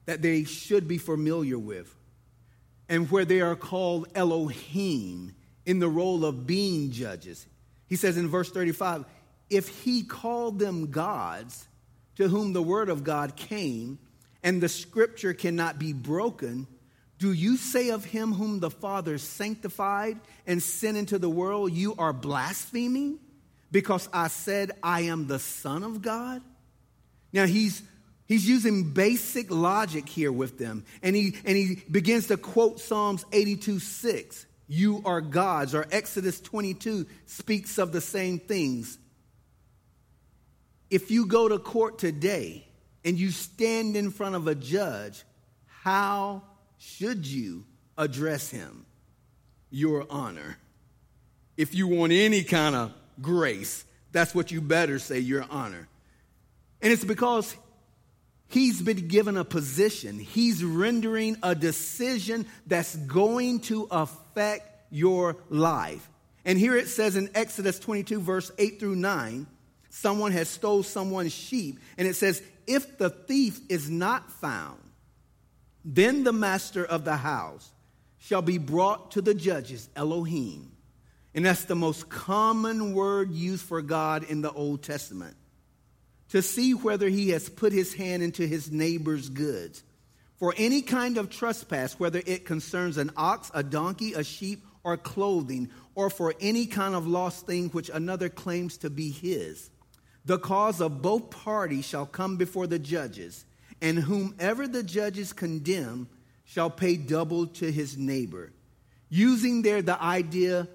[0.05, 1.91] that they should be familiar with
[2.87, 5.35] and where they are called Elohim
[5.65, 7.47] in the role of being judges.
[7.87, 9.07] He says in verse 35
[9.49, 11.67] if he called them gods
[12.17, 13.99] to whom the word of God came,
[14.43, 16.67] and the scripture cannot be broken,
[17.19, 21.95] do you say of him whom the Father sanctified and sent into the world, you
[21.97, 23.19] are blaspheming?
[23.73, 26.43] Because I said, I am the Son of God?
[27.33, 27.83] Now he's
[28.31, 30.85] He's using basic logic here with them.
[31.03, 34.47] And he, and he begins to quote Psalms 82 6.
[34.69, 35.75] You are gods.
[35.75, 38.99] Or Exodus 22 speaks of the same things.
[40.91, 42.69] If you go to court today
[43.05, 45.25] and you stand in front of a judge,
[45.83, 46.45] how
[46.79, 47.65] should you
[47.99, 48.87] address him?
[49.71, 50.57] Your honor.
[51.57, 55.89] If you want any kind of grace, that's what you better say, your honor.
[56.83, 57.55] And it's because
[58.51, 60.19] He's been given a position.
[60.19, 66.09] He's rendering a decision that's going to affect your life.
[66.45, 69.47] And here it says in Exodus 22, verse 8 through 9,
[69.91, 71.79] someone has stole someone's sheep.
[71.97, 74.81] And it says, if the thief is not found,
[75.85, 77.71] then the master of the house
[78.19, 80.73] shall be brought to the judges, Elohim.
[81.35, 85.37] And that's the most common word used for God in the Old Testament
[86.31, 89.83] to see whether he has put his hand into his neighbor's goods.
[90.38, 94.97] For any kind of trespass, whether it concerns an ox, a donkey, a sheep, or
[94.97, 99.71] clothing, or for any kind of lost thing which another claims to be his,
[100.25, 103.45] the cause of both parties shall come before the judges,
[103.83, 106.09] and whomever the judges condemn
[106.45, 108.53] shall pay double to his neighbor.
[109.09, 110.69] Using there the idea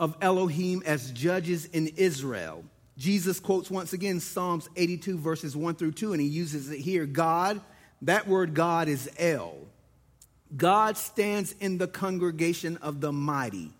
[0.00, 2.64] of Elohim as judges in Israel
[2.98, 7.06] Jesus quotes once again Psalms 82, verses 1 through 2, and he uses it here.
[7.06, 7.60] God,
[8.02, 9.56] that word God is El.
[10.56, 13.70] God stands in the congregation of the mighty.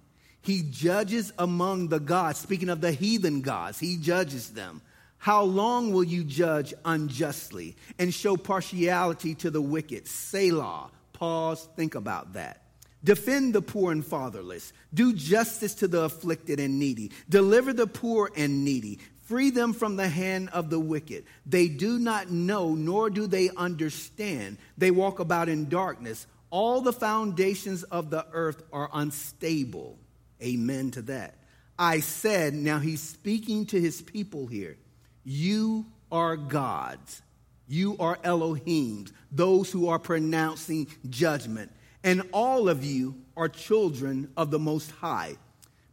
[0.40, 2.38] He judges among the gods.
[2.38, 4.82] Speaking of the heathen gods, he judges them.
[5.18, 10.06] How long will you judge unjustly and show partiality to the wicked?
[10.06, 10.90] Selah.
[11.12, 12.62] Pause, think about that.
[13.04, 14.72] Defend the poor and fatherless.
[14.92, 17.12] Do justice to the afflicted and needy.
[17.28, 18.98] Deliver the poor and needy.
[19.22, 21.24] Free them from the hand of the wicked.
[21.46, 24.58] They do not know, nor do they understand.
[24.76, 26.26] They walk about in darkness.
[26.50, 29.98] All the foundations of the earth are unstable.
[30.42, 31.36] Amen to that.
[31.78, 34.76] I said, now he's speaking to his people here.
[35.24, 37.22] You are gods.
[37.68, 41.70] You are Elohims, those who are pronouncing judgment
[42.08, 45.36] and all of you are children of the Most High.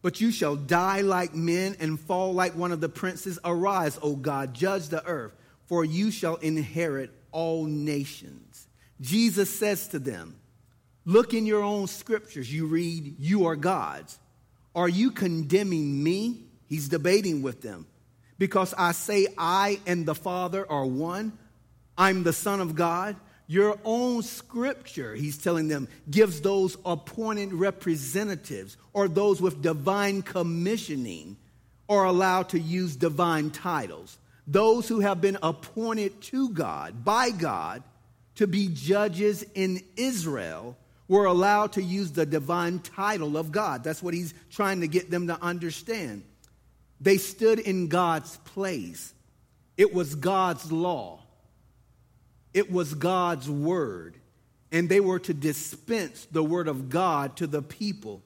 [0.01, 3.37] But you shall die like men and fall like one of the princes.
[3.43, 5.33] Arise, O God, judge the earth,
[5.65, 8.65] for you shall inherit all nations.
[9.01, 10.37] Jesus says to them,
[11.03, 12.51] Look in your own scriptures.
[12.51, 14.17] You read, You are gods.
[14.73, 16.45] Are you condemning me?
[16.69, 17.87] He's debating with them.
[18.37, 21.37] Because I say, I and the Father are one.
[21.97, 23.17] I'm the Son of God.
[23.47, 31.37] Your own scripture, he's telling them, gives those appointed representatives or those with divine commissioning
[31.87, 34.17] are allowed to use divine titles.
[34.47, 37.83] Those who have been appointed to God, by God,
[38.35, 40.75] to be judges in Israel
[41.07, 43.83] were allowed to use the divine title of God.
[43.83, 46.23] That's what he's trying to get them to understand.
[46.99, 49.13] They stood in God's place,
[49.77, 51.21] it was God's law.
[52.55, 54.15] It was God's word,
[54.71, 58.23] and they were to dispense the word of God to the people.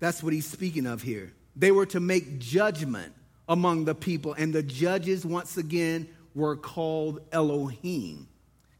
[0.00, 1.34] That's what he's speaking of here.
[1.54, 3.12] They were to make judgment
[3.50, 8.28] among the people, and the judges, once again, were called Elohim.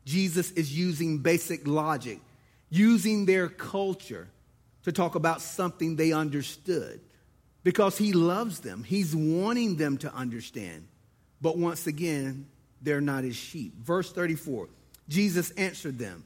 [0.07, 2.21] Jesus is using basic logic,
[2.71, 4.29] using their culture
[4.85, 7.01] to talk about something they understood
[7.65, 8.83] because he loves them.
[8.83, 10.89] He's wanting them to understand.
[11.43, 12.47] But once again,
[12.83, 13.75] they're not his sheep.
[13.83, 14.69] Verse 34
[15.09, 16.25] Jesus answered them,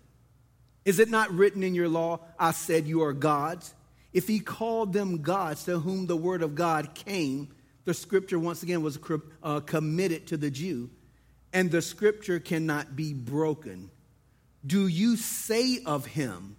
[0.84, 3.74] Is it not written in your law, I said you are gods?
[4.12, 7.48] If he called them gods to whom the word of God came,
[7.84, 8.98] the scripture once again was
[9.42, 10.90] uh, committed to the Jew,
[11.52, 13.90] and the scripture cannot be broken.
[14.66, 16.56] Do you say of him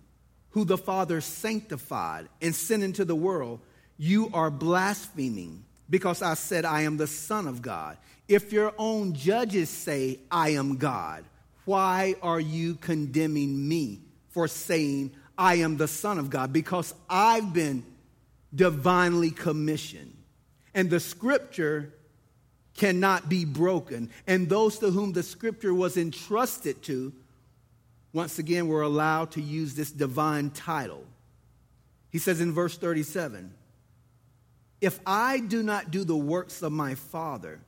[0.52, 3.60] who the Father sanctified and sent into the world,
[3.98, 7.98] you are blaspheming because I said I am the Son of God?
[8.32, 11.26] If your own judges say, I am God,
[11.66, 16.54] why are you condemning me for saying, I am the Son of God?
[16.54, 17.84] Because I've been
[18.56, 20.16] divinely commissioned.
[20.74, 21.94] And the scripture
[22.74, 24.10] cannot be broken.
[24.26, 27.12] And those to whom the scripture was entrusted to,
[28.14, 31.04] once again, were allowed to use this divine title.
[32.12, 33.54] He says in verse 37
[34.80, 37.60] If I do not do the works of my Father,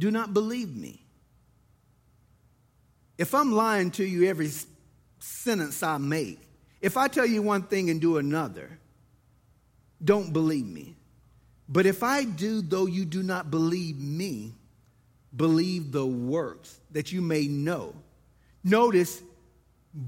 [0.00, 1.04] do not believe me.
[3.18, 4.50] If I'm lying to you every
[5.18, 6.40] sentence I make,
[6.80, 8.78] if I tell you one thing and do another,
[10.02, 10.96] don't believe me.
[11.68, 14.54] But if I do, though you do not believe me,
[15.36, 17.94] believe the works that you may know.
[18.64, 19.22] Notice,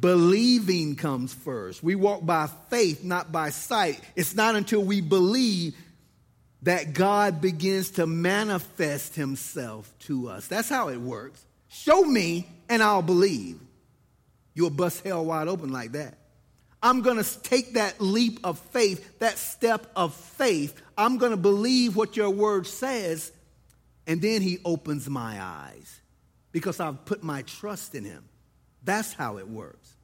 [0.00, 1.82] believing comes first.
[1.82, 4.00] We walk by faith, not by sight.
[4.16, 5.76] It's not until we believe
[6.62, 10.46] that God begins to manifest himself to us.
[10.46, 11.44] That's how it works.
[11.68, 13.58] Show me and I'll believe.
[14.54, 16.18] You'll bust hell wide open like that.
[16.82, 20.80] I'm going to take that leap of faith, that step of faith.
[20.98, 23.32] I'm going to believe what your word says.
[24.06, 26.00] And then he opens my eyes
[26.50, 28.24] because I've put my trust in him.
[28.84, 29.94] That's how it works.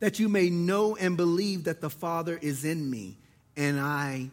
[0.00, 3.18] That you may know and believe that the Father is in me
[3.56, 4.30] and I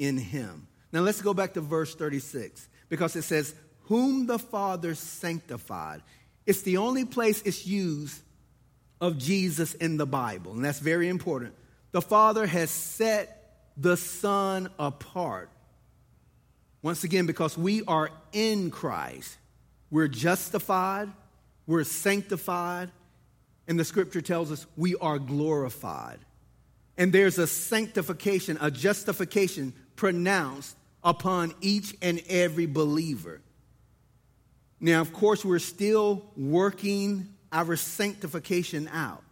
[0.00, 0.66] in him.
[0.92, 6.02] Now let's go back to verse 36 because it says, Whom the Father sanctified.
[6.46, 8.20] It's the only place it's used
[9.00, 11.54] of Jesus in the Bible, and that's very important.
[11.92, 13.36] The Father has set
[13.76, 15.50] the Son apart.
[16.82, 19.36] Once again, because we are in Christ,
[19.90, 21.10] we're justified,
[21.66, 22.90] we're sanctified,
[23.68, 26.18] and the scripture tells us we are glorified.
[26.96, 30.74] And there's a sanctification, a justification pronounced
[31.04, 33.42] upon each and every believer.
[34.80, 39.22] Now, of course, we're still working our sanctification out,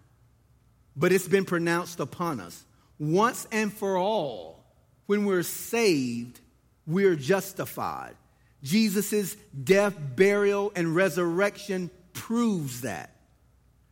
[0.95, 2.65] but it's been pronounced upon us.
[2.99, 4.63] Once and for all,
[5.07, 6.39] when we're saved,
[6.87, 8.15] we're justified.
[8.63, 13.17] Jesus' death, burial, and resurrection proves that.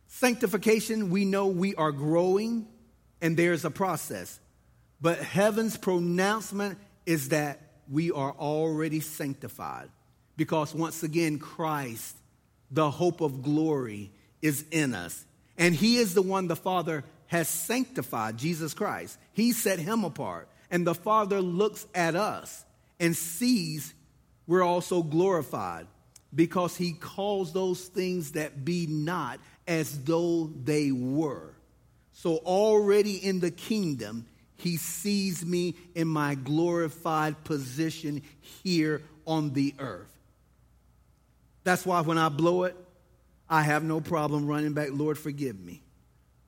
[0.09, 2.67] Sanctification, we know we are growing
[3.19, 4.39] and there's a process.
[5.01, 9.89] But heaven's pronouncement is that we are already sanctified
[10.35, 12.15] because once again, Christ,
[12.71, 15.25] the hope of glory, is in us.
[15.57, 19.17] And He is the one the Father has sanctified, Jesus Christ.
[19.33, 20.47] He set Him apart.
[20.69, 22.65] And the Father looks at us
[22.99, 23.93] and sees
[24.47, 25.87] we're also glorified
[26.33, 31.53] because He calls those things that be not as though they were.
[32.13, 34.25] So, already in the kingdom,
[34.57, 38.21] He sees me in my glorified position
[38.63, 40.11] here on the earth.
[41.63, 42.75] That's why when I blow it,
[43.49, 45.81] I have no problem running back, Lord, forgive me.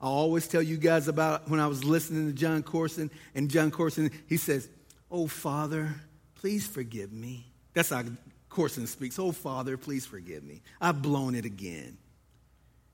[0.00, 3.70] I always tell you guys about when I was listening to Jon Courson, and Jon
[3.70, 4.68] Courson, he says,
[5.10, 5.94] Oh, Father,
[6.36, 7.46] please forgive me.
[7.74, 8.02] That's how
[8.48, 9.18] Courson speaks.
[9.18, 10.62] Oh, Father, please forgive me.
[10.80, 11.98] I've blown it again.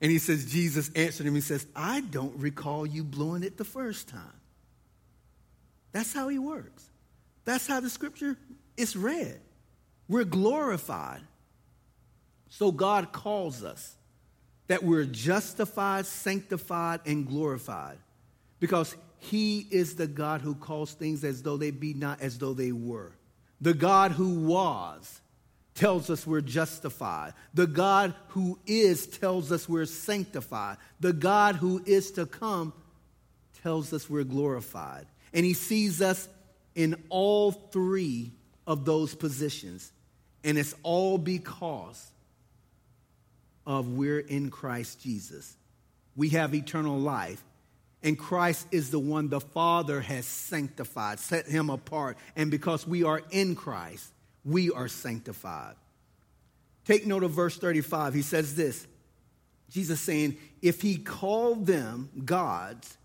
[0.00, 3.64] And he says, Jesus answered him, he says, I don't recall you blowing it the
[3.64, 4.20] first time.
[5.96, 6.84] That's how he works.
[7.46, 8.36] That's how the scripture
[8.76, 9.40] is read.
[10.08, 11.22] We're glorified.
[12.50, 13.94] So God calls us
[14.66, 17.96] that we're justified, sanctified, and glorified
[18.60, 22.52] because He is the God who calls things as though they be not as though
[22.52, 23.12] they were.
[23.62, 25.22] The God who was
[25.74, 27.32] tells us we're justified.
[27.54, 30.76] The God who is tells us we're sanctified.
[31.00, 32.74] The God who is to come
[33.62, 35.06] tells us we're glorified.
[35.32, 36.28] And He sees us
[36.74, 38.32] in all three
[38.66, 39.92] of those positions.
[40.44, 42.10] And it's all because
[43.66, 45.56] of we're in Christ Jesus.
[46.14, 47.42] We have eternal life.
[48.02, 52.16] And Christ is the one the Father has sanctified, set him apart.
[52.36, 54.12] And because we are in Christ,
[54.44, 55.74] we are sanctified.
[56.84, 58.14] Take note of verse 35.
[58.14, 58.86] He says this
[59.70, 62.96] Jesus saying, If he called them gods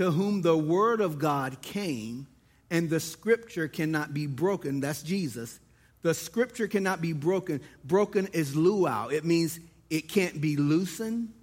[0.00, 2.26] to whom the word of God came,
[2.70, 5.60] and the scripture cannot be broken, that's Jesus.
[6.00, 7.60] The scripture cannot be broken.
[7.84, 9.12] Broken is luo.
[9.12, 11.34] It means it can't be loosened,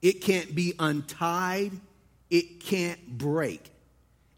[0.00, 1.72] it can't be untied,
[2.30, 3.72] it can't break.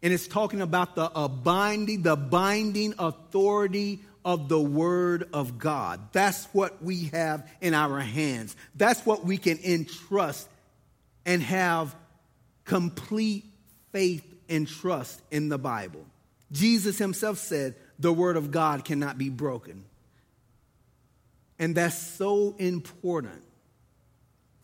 [0.01, 5.99] And it's talking about the binding, the binding authority of the Word of God.
[6.13, 8.55] That's what we have in our hands.
[8.73, 10.49] That's what we can entrust
[11.27, 11.95] and have
[12.65, 13.45] complete
[13.91, 16.05] faith and trust in the Bible.
[16.51, 19.85] Jesus himself said, The Word of God cannot be broken.
[21.57, 23.41] And that's so important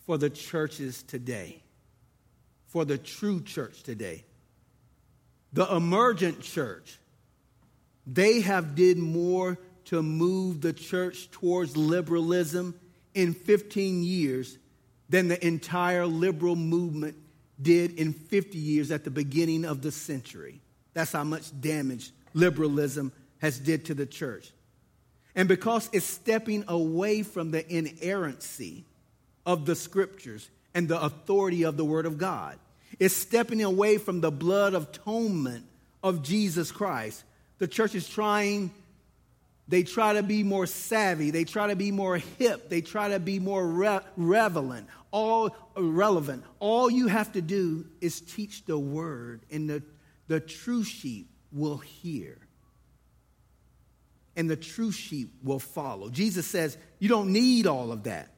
[0.05, 1.61] for the churches today,
[2.67, 4.25] for the true church today.
[5.53, 6.99] The emergent church,
[8.05, 12.75] they have did more to move the church towards liberalism
[13.13, 14.57] in 15 years
[15.09, 17.17] than the entire liberal movement
[17.61, 20.61] did in 50 years at the beginning of the century.
[20.93, 24.51] That's how much damage liberalism has did to the church.
[25.35, 28.85] And because it's stepping away from the inerrancy
[29.45, 32.59] of the scriptures and the authority of the word of God,
[32.99, 35.65] it's stepping away from the blood of atonement
[36.03, 37.23] of Jesus Christ.
[37.59, 38.71] The church is trying
[39.67, 41.31] They try to be more savvy.
[41.31, 42.67] They try to be more hip.
[42.67, 44.87] They try to be more re- relevant.
[45.11, 46.43] All relevant.
[46.59, 49.83] All you have to do is teach the word, and the,
[50.27, 52.37] the true sheep will hear.
[54.35, 56.09] And the true sheep will follow.
[56.09, 58.29] Jesus says, You don't need all of that.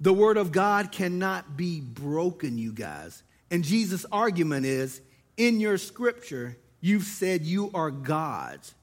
[0.00, 3.22] The word of God cannot be broken, you guys.
[3.50, 5.00] And Jesus' argument is
[5.36, 8.74] in your scripture, you've said you are gods.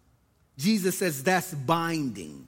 [0.57, 2.47] Jesus says that's binding.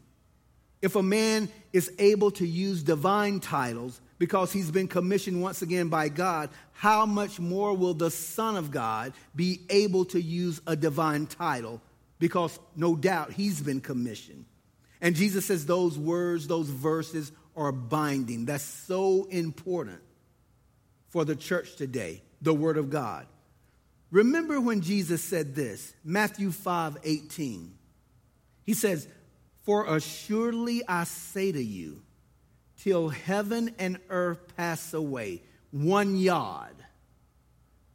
[0.81, 5.89] If a man is able to use divine titles because he's been commissioned once again
[5.89, 10.75] by God, how much more will the Son of God be able to use a
[10.75, 11.81] divine title
[12.19, 14.45] because no doubt he's been commissioned?
[15.01, 18.45] And Jesus says those words, those verses are binding.
[18.45, 20.01] That's so important
[21.09, 23.27] for the church today, the Word of God.
[24.09, 27.73] Remember when Jesus said this, Matthew 5 18.
[28.65, 29.07] He says,
[29.63, 32.01] For assuredly I say to you,
[32.83, 36.73] till heaven and earth pass away, one yod,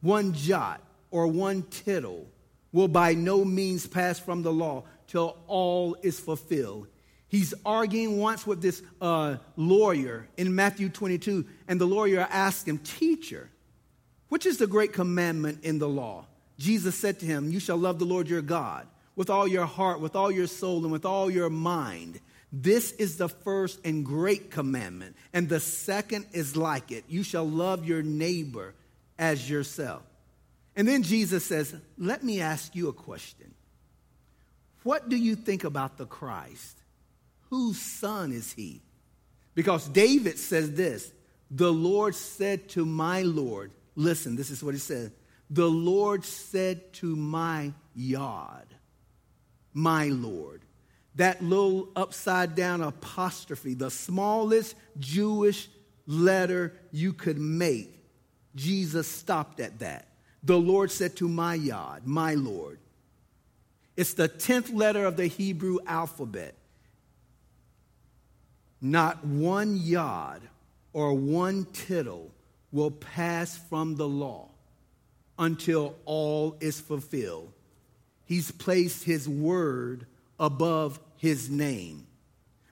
[0.00, 0.80] one jot,
[1.10, 2.26] or one tittle
[2.72, 6.88] will by no means pass from the law till all is fulfilled.
[7.28, 12.78] He's arguing once with this uh, lawyer in Matthew 22, and the lawyer asked him,
[12.78, 13.48] Teacher,
[14.28, 16.26] which is the great commandment in the law?
[16.58, 20.00] Jesus said to him, You shall love the Lord your God with all your heart,
[20.00, 22.20] with all your soul, and with all your mind.
[22.52, 25.16] This is the first and great commandment.
[25.32, 28.74] And the second is like it you shall love your neighbor
[29.18, 30.02] as yourself.
[30.76, 33.54] And then Jesus says, Let me ask you a question.
[34.82, 36.78] What do you think about the Christ?
[37.50, 38.80] Whose son is he?
[39.54, 41.12] Because David says this
[41.50, 45.12] The Lord said to my Lord, listen, this is what he said.
[45.50, 48.66] The Lord said to my Yod,
[49.74, 50.62] my Lord.
[51.16, 55.68] That little upside down apostrophe, the smallest Jewish
[56.06, 57.94] letter you could make,
[58.54, 60.08] Jesus stopped at that.
[60.42, 62.78] The Lord said to my Yod, my Lord.
[63.96, 66.54] It's the 10th letter of the Hebrew alphabet.
[68.80, 70.42] Not one yod
[70.92, 72.30] or one tittle
[72.72, 74.48] will pass from the law
[75.38, 77.52] until all is fulfilled.
[78.24, 80.06] He's placed his word
[80.42, 82.06] above his name.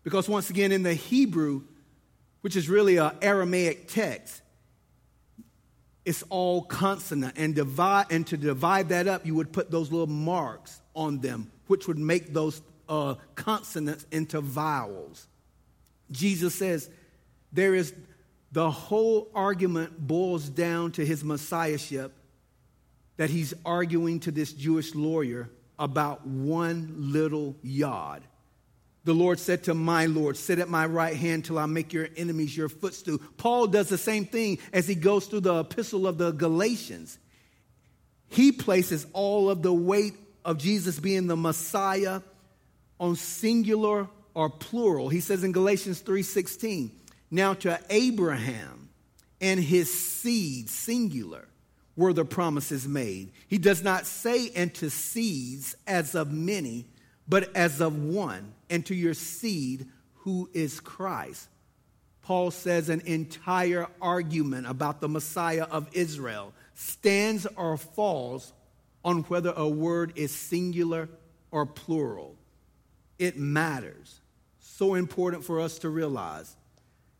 [0.03, 1.62] Because once again, in the Hebrew,
[2.41, 4.43] which is really an Aramaic text,
[6.05, 7.35] it's all consonant.
[7.39, 11.53] And, divide, and to divide that up, you would put those little marks on them,
[11.68, 15.29] which would make those uh, consonants into vowels.
[16.11, 16.91] Jesus says
[17.53, 17.95] there is
[18.51, 22.12] the whole argument boils down to his messiahship
[23.16, 25.49] that he's arguing to this Jewish lawyer
[25.81, 28.22] about one little yod.
[29.05, 32.09] The Lord said to my Lord, Sit at my right hand till I make your
[32.16, 33.18] enemies your footstool.
[33.39, 37.18] Paul does the same thing as he goes through the epistle of the Galatians.
[38.28, 40.14] He places all of the weight
[40.45, 42.20] of Jesus being the Messiah
[43.01, 45.09] on singular or plural.
[45.09, 46.93] He says in Galatians 3:16,
[47.31, 48.91] "Now to Abraham
[49.41, 51.49] and his seed singular
[52.01, 53.31] were the promises made.
[53.47, 56.87] He does not say and to seeds as of many,
[57.29, 59.87] but as of one, and to your seed
[60.25, 61.49] who is Christ."
[62.23, 68.53] Paul says an entire argument about the Messiah of Israel stands or falls
[69.05, 71.09] on whether a word is singular
[71.51, 72.37] or plural.
[73.19, 74.21] It matters
[74.61, 76.57] so important for us to realize.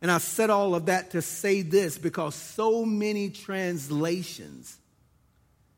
[0.01, 4.77] And I said all of that to say this because so many translations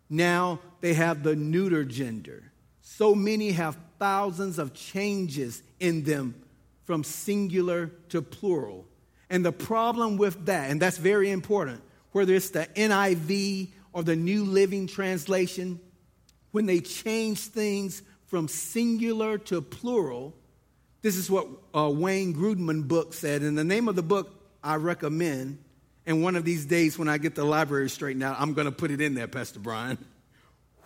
[0.09, 2.43] now they have the neuter gender.
[2.81, 6.35] So many have thousands of changes in them
[6.83, 8.85] from singular to plural.
[9.29, 14.15] And the problem with that, and that's very important, whether it's the NIV or the
[14.15, 15.79] New Living Translation,
[16.51, 20.35] when they change things from singular to plural,
[21.03, 23.41] this is what uh, Wayne Grudem book said.
[23.41, 24.31] And the name of the book
[24.63, 25.59] I recommend,
[26.05, 28.71] and one of these days when I get the library straightened out, I'm going to
[28.71, 29.97] put it in there, Pastor Brian.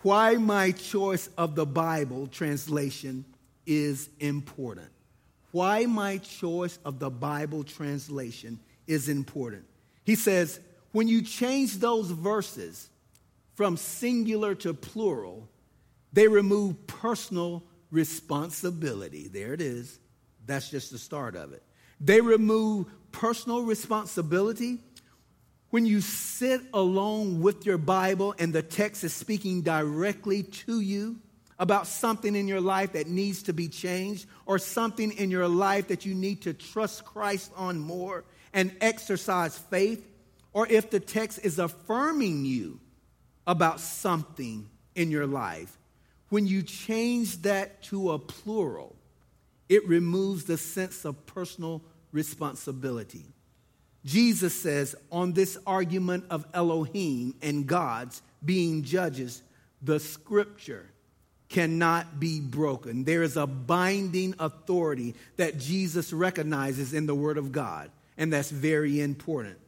[0.02, 3.24] Why my choice of the Bible translation
[3.64, 4.88] is important.
[5.52, 8.58] Why my choice of the Bible translation
[8.88, 9.64] is important.
[10.04, 10.58] He says,
[10.90, 12.88] when you change those verses
[13.54, 15.48] from singular to plural,
[16.12, 19.28] they remove personal responsibility.
[19.28, 19.98] There it is.
[20.48, 21.62] That's just the start of it.
[22.00, 24.78] They remove personal responsibility.
[25.70, 31.20] When you sit alone with your Bible and the text is speaking directly to you,
[31.58, 35.88] about something in your life that needs to be changed or something in your life
[35.88, 40.06] that you need to trust Christ on more and exercise faith,
[40.52, 42.80] or if the text is affirming you
[43.46, 45.76] about something in your life,
[46.28, 48.94] when you change that to a plural,
[49.68, 53.26] it removes the sense of personal responsibility.
[54.04, 59.42] Jesus says on this argument of Elohim and gods being judges,
[59.82, 60.90] the scripture
[61.48, 63.04] cannot be broken.
[63.04, 68.50] There is a binding authority that Jesus recognizes in the Word of God, and that's
[68.50, 69.58] very important.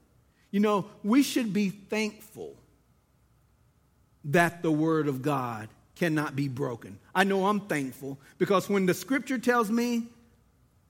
[0.50, 2.54] You know, we should be thankful
[4.24, 5.68] that the Word of God
[6.00, 6.98] cannot be broken.
[7.14, 10.04] I know I'm thankful because when the Scripture tells me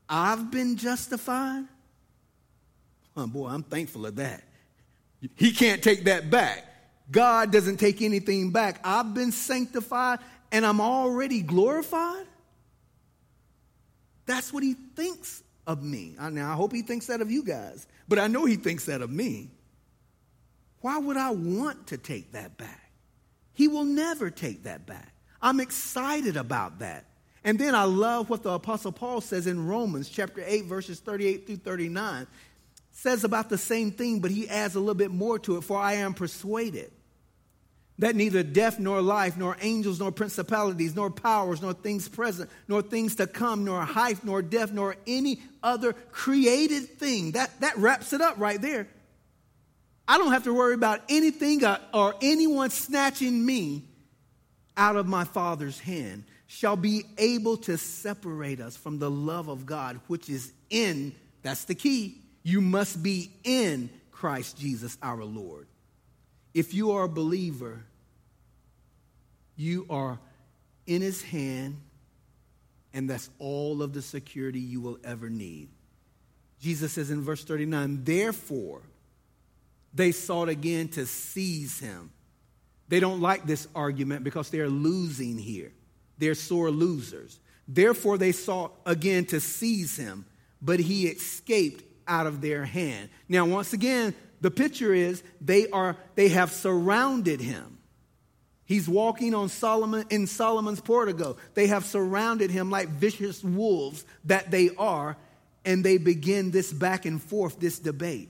[0.08, 1.64] I've been justified,
[3.16, 4.44] oh boy, I'm thankful of that.
[5.34, 6.64] He can't take that back.
[7.10, 8.78] God doesn't take anything back.
[8.84, 10.20] I've been sanctified
[10.52, 12.26] and I'm already glorified?
[14.26, 16.14] That's what he thinks of me.
[16.20, 19.02] Now, I hope he thinks that of you guys, but I know he thinks that
[19.02, 19.50] of me.
[20.82, 22.89] Why would I want to take that back?
[23.54, 25.12] He will never take that back.
[25.42, 27.06] I'm excited about that.
[27.42, 31.46] And then I love what the apostle Paul says in Romans chapter 8 verses 38
[31.46, 32.26] through 39
[32.92, 35.64] says about the same thing, but he adds a little bit more to it.
[35.64, 36.90] For I am persuaded
[37.98, 42.82] that neither death nor life, nor angels, nor principalities, nor powers, nor things present, nor
[42.82, 47.32] things to come, nor height, nor depth, nor any other created thing.
[47.32, 48.88] That, that wraps it up right there.
[50.10, 51.62] I don't have to worry about anything
[51.94, 53.84] or anyone snatching me
[54.76, 59.66] out of my Father's hand shall be able to separate us from the love of
[59.66, 62.22] God, which is in, that's the key.
[62.42, 65.68] You must be in Christ Jesus our Lord.
[66.54, 67.84] If you are a believer,
[69.54, 70.18] you are
[70.88, 71.80] in his hand,
[72.92, 75.68] and that's all of the security you will ever need.
[76.60, 78.82] Jesus says in verse 39, therefore,
[79.92, 82.10] they sought again to seize him.
[82.88, 85.72] They don't like this argument because they're losing here.
[86.18, 87.38] They're sore losers.
[87.66, 90.26] Therefore, they sought again to seize him,
[90.60, 93.08] but he escaped out of their hand.
[93.28, 97.78] Now, once again, the picture is they are they have surrounded him.
[98.64, 101.36] He's walking on Solomon in Solomon's portico.
[101.54, 105.16] They have surrounded him like vicious wolves that they are,
[105.64, 108.28] and they begin this back and forth, this debate.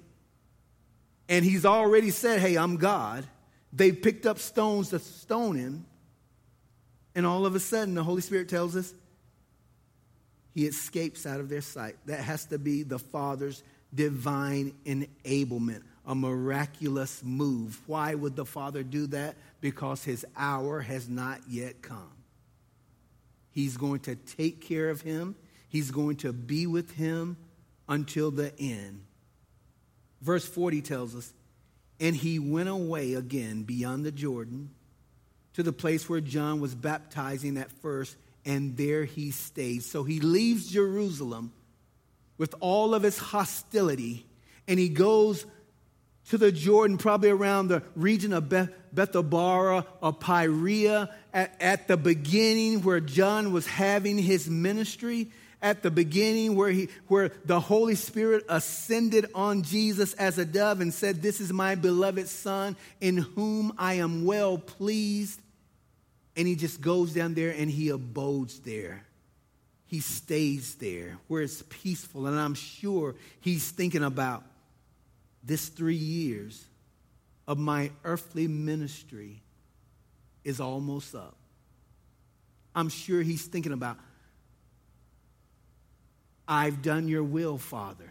[1.31, 3.27] And he's already said, Hey, I'm God.
[3.73, 5.87] They picked up stones to stone him.
[7.15, 8.93] And all of a sudden, the Holy Spirit tells us
[10.53, 11.97] he escapes out of their sight.
[12.05, 13.63] That has to be the Father's
[13.95, 17.81] divine enablement, a miraculous move.
[17.87, 19.37] Why would the Father do that?
[19.61, 22.13] because his hour has not yet come.
[23.53, 25.37] He's going to take care of him,
[25.69, 27.37] he's going to be with him
[27.89, 29.03] until the end.
[30.21, 31.33] Verse 40 tells us,
[31.99, 34.71] and he went away again beyond the Jordan
[35.55, 39.83] to the place where John was baptizing at first, and there he stayed.
[39.83, 41.53] So he leaves Jerusalem
[42.39, 44.25] with all of his hostility,
[44.67, 45.45] and he goes
[46.31, 51.97] to the Jordan, probably around the region of Beth, Bethabara or Perea, at, at the
[51.97, 55.31] beginning where John was having his ministry,
[55.63, 60.81] at the beginning where, he, where the Holy Spirit ascended on Jesus as a dove
[60.81, 65.41] and said, This is my beloved Son in whom I am well pleased.
[66.37, 69.05] And he just goes down there and he abodes there.
[69.87, 72.27] He stays there where it's peaceful.
[72.27, 74.45] And I'm sure he's thinking about
[75.43, 76.65] this three years
[77.49, 79.43] of my earthly ministry
[80.45, 81.37] is almost up.
[82.75, 83.99] I'm sure he's thinking about,
[86.53, 88.11] I've done your will, Father.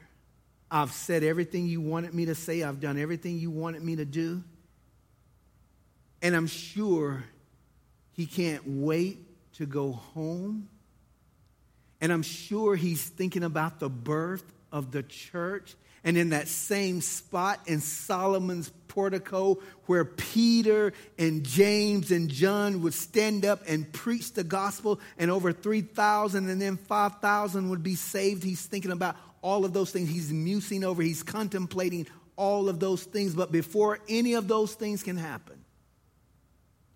[0.71, 4.05] I've said everything you wanted me to say, I've done everything you wanted me to
[4.05, 4.41] do.
[6.21, 7.25] And I'm sure
[8.13, 9.17] he can't wait
[9.55, 10.69] to go home.
[11.99, 17.01] And I'm sure he's thinking about the birth of the church and in that same
[17.01, 24.33] spot in Solomon's portico where Peter and James and John would stand up and preach
[24.33, 28.43] the gospel, and over 3,000 and then 5,000 would be saved.
[28.43, 30.09] He's thinking about all of those things.
[30.09, 33.35] He's musing over, he's contemplating all of those things.
[33.35, 35.63] But before any of those things can happen,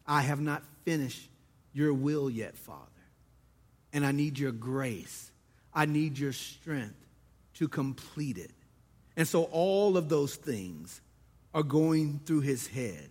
[0.06, 1.30] I have not finished
[1.74, 2.80] your will yet, Father.
[3.92, 5.32] And I need your grace,
[5.74, 6.96] I need your strength
[7.56, 8.52] to complete it.
[9.16, 11.02] And so all of those things
[11.54, 13.10] are going through his head.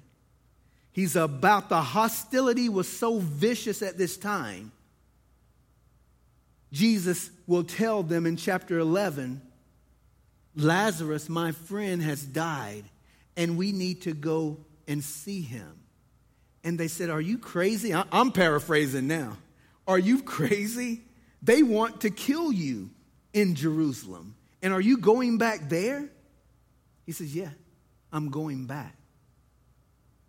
[0.92, 4.72] He's about the hostility was so vicious at this time.
[6.72, 9.40] Jesus will tell them in chapter 11
[10.54, 12.84] Lazarus, my friend, has died,
[13.38, 15.80] and we need to go and see him.
[16.62, 17.94] And they said, Are you crazy?
[17.94, 19.38] I'm paraphrasing now.
[19.86, 21.00] Are you crazy?
[21.42, 22.90] They want to kill you
[23.32, 24.34] in Jerusalem.
[24.62, 26.08] And are you going back there?
[27.04, 27.50] He says, Yeah,
[28.12, 28.96] I'm going back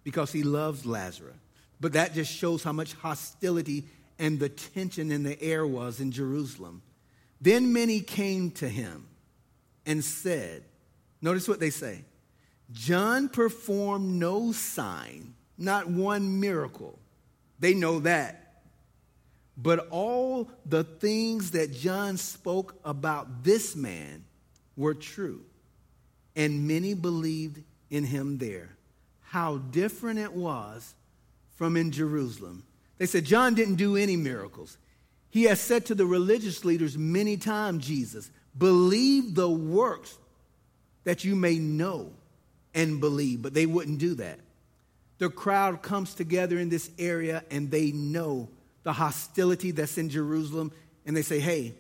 [0.04, 1.36] because he loves Lazarus.
[1.80, 3.86] But that just shows how much hostility
[4.18, 6.82] and the tension in the air was in Jerusalem.
[7.42, 9.06] Then many came to him
[9.86, 10.64] and said,
[11.22, 12.04] Notice what they say
[12.72, 16.98] John performed no sign, not one miracle.
[17.60, 18.43] They know that.
[19.56, 24.26] But all the things that John spoke about this man
[24.76, 25.42] were true,
[26.36, 28.76] and many believed in him there.
[29.22, 30.96] How different it was
[31.56, 32.64] from in Jerusalem.
[32.98, 34.78] They said, John didn't do any miracles.
[35.30, 40.18] He has said to the religious leaders many times, Jesus, believe the works
[41.04, 42.12] that you may know
[42.74, 43.42] and believe.
[43.42, 44.40] But they wouldn't do that.
[45.18, 48.50] The crowd comes together in this area and they know
[48.84, 50.72] the hostility that's in Jerusalem.
[51.06, 51.74] And they say, hey,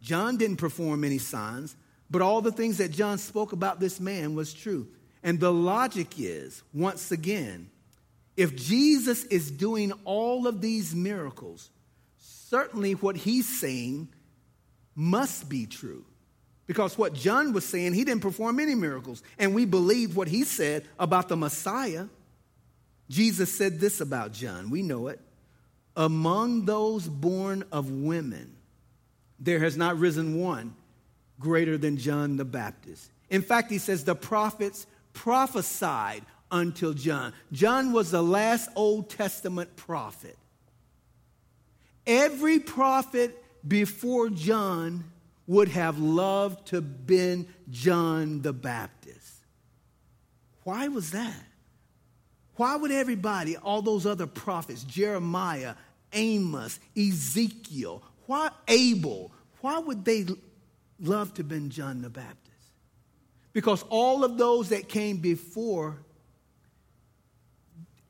[0.00, 1.76] John didn't perform any signs,
[2.10, 4.88] but all the things that John spoke about this man was true.
[5.22, 7.70] And the logic is, once again,
[8.36, 11.70] if Jesus is doing all of these miracles,
[12.18, 14.08] certainly what he's saying
[14.94, 16.04] must be true.
[16.66, 19.22] Because what John was saying, he didn't perform any miracles.
[19.38, 22.06] And we believe what he said about the Messiah.
[23.08, 24.70] Jesus said this about John.
[24.70, 25.20] We know it.
[25.96, 28.54] Among those born of women,
[29.38, 30.74] there has not risen one
[31.40, 33.10] greater than John the Baptist.
[33.30, 37.32] In fact, he says the prophets prophesied until John.
[37.50, 40.36] John was the last Old Testament prophet.
[42.06, 45.04] Every prophet before John
[45.46, 49.32] would have loved to been John the Baptist.
[50.62, 51.44] Why was that?
[52.56, 55.74] Why would everybody, all those other prophets, Jeremiah,
[56.12, 60.26] Amos, Ezekiel, why Abel, why would they
[61.00, 62.42] love to have been John the Baptist?
[63.52, 65.98] Because all of those that came before,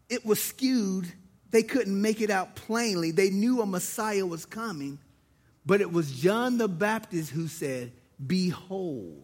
[0.09, 1.07] it was skewed.
[1.51, 3.13] They couldn't make it out plainly.
[3.13, 4.99] They knew a Messiah was coming,
[5.65, 7.93] but it was John the Baptist who said,
[8.25, 9.23] Behold,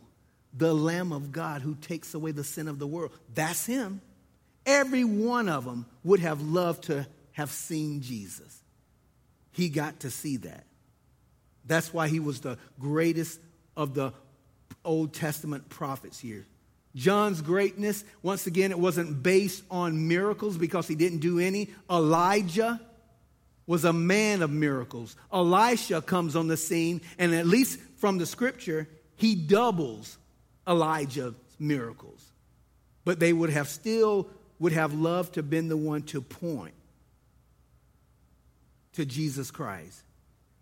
[0.52, 3.12] the Lamb of God who takes away the sin of the world.
[3.34, 4.00] That's him.
[4.64, 8.61] Every one of them would have loved to have seen Jesus.
[9.52, 10.64] He got to see that.
[11.64, 13.38] That's why he was the greatest
[13.76, 14.12] of the
[14.84, 16.46] Old Testament prophets here.
[16.94, 21.70] John's greatness, once again, it wasn't based on miracles because he didn't do any.
[21.90, 22.80] Elijah
[23.66, 25.16] was a man of miracles.
[25.32, 30.18] Elisha comes on the scene, and at least from the scripture, he doubles
[30.68, 32.22] Elijah's miracles.
[33.04, 34.28] But they would have still
[34.58, 36.74] would have loved to have been the one to point
[38.94, 40.02] to Jesus Christ.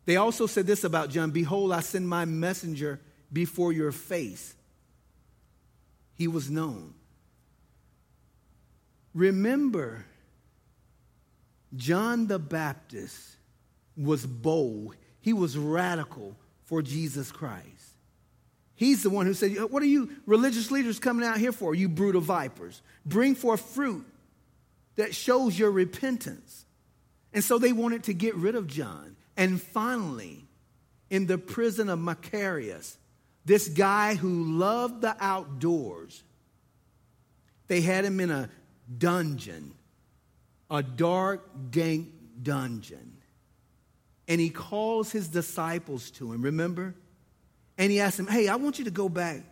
[0.07, 3.01] They also said this about John Behold, I send my messenger
[3.33, 4.55] before your face.
[6.15, 6.95] He was known.
[9.15, 10.05] Remember,
[11.75, 13.37] John the Baptist
[13.97, 17.67] was bold, he was radical for Jesus Christ.
[18.75, 21.75] He's the one who said, uh, What are you religious leaders coming out here for,
[21.75, 22.81] you brood of vipers?
[23.05, 24.07] Bring forth fruit
[24.97, 26.65] that shows your repentance.
[27.33, 29.17] And so they wanted to get rid of John.
[29.37, 30.45] And finally,
[31.09, 32.97] in the prison of Machaerus,
[33.45, 36.23] this guy who loved the outdoors,
[37.69, 38.51] they had him in a
[38.99, 39.75] dungeon
[40.71, 42.09] a dark, dank
[42.41, 43.17] dungeon.
[44.29, 46.95] And he calls his disciples to him, remember?
[47.77, 49.43] And he asks them, Hey, I want you to go back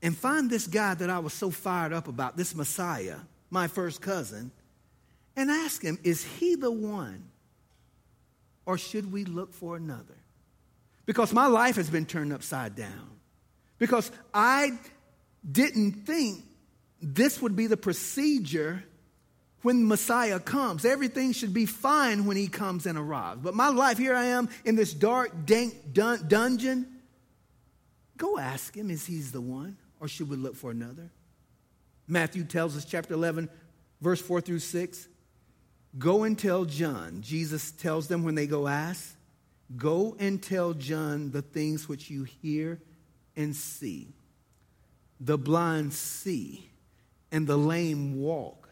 [0.00, 3.16] and find this guy that I was so fired up about, this Messiah,
[3.50, 4.52] my first cousin,
[5.36, 7.24] and ask him, Is he the one?
[8.64, 10.16] Or should we look for another?
[11.04, 13.10] Because my life has been turned upside down.
[13.78, 14.72] Because I
[15.48, 16.42] didn't think
[17.00, 18.82] this would be the procedure
[19.62, 20.84] when Messiah comes.
[20.84, 23.40] Everything should be fine when he comes and arrives.
[23.42, 26.86] But my life, here I am in this dark, dank dun- dungeon.
[28.16, 29.76] Go ask him, is he's the one?
[30.00, 31.10] Or should we look for another?
[32.08, 33.48] Matthew tells us, chapter 11,
[34.00, 35.08] verse 4 through 6.
[35.98, 37.22] Go and tell John.
[37.22, 39.14] Jesus tells them when they go ask,
[39.76, 42.80] Go and tell John the things which you hear
[43.34, 44.14] and see.
[45.18, 46.70] The blind see,
[47.32, 48.66] and the lame walk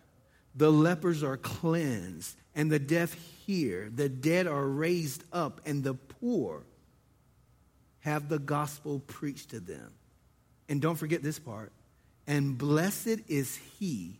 [0.55, 3.13] the lepers are cleansed, and the deaf
[3.47, 6.63] hear, the dead are raised up, and the poor
[8.01, 9.91] have the gospel preached to them.
[10.69, 11.73] And don't forget this part.
[12.27, 14.19] And blessed is he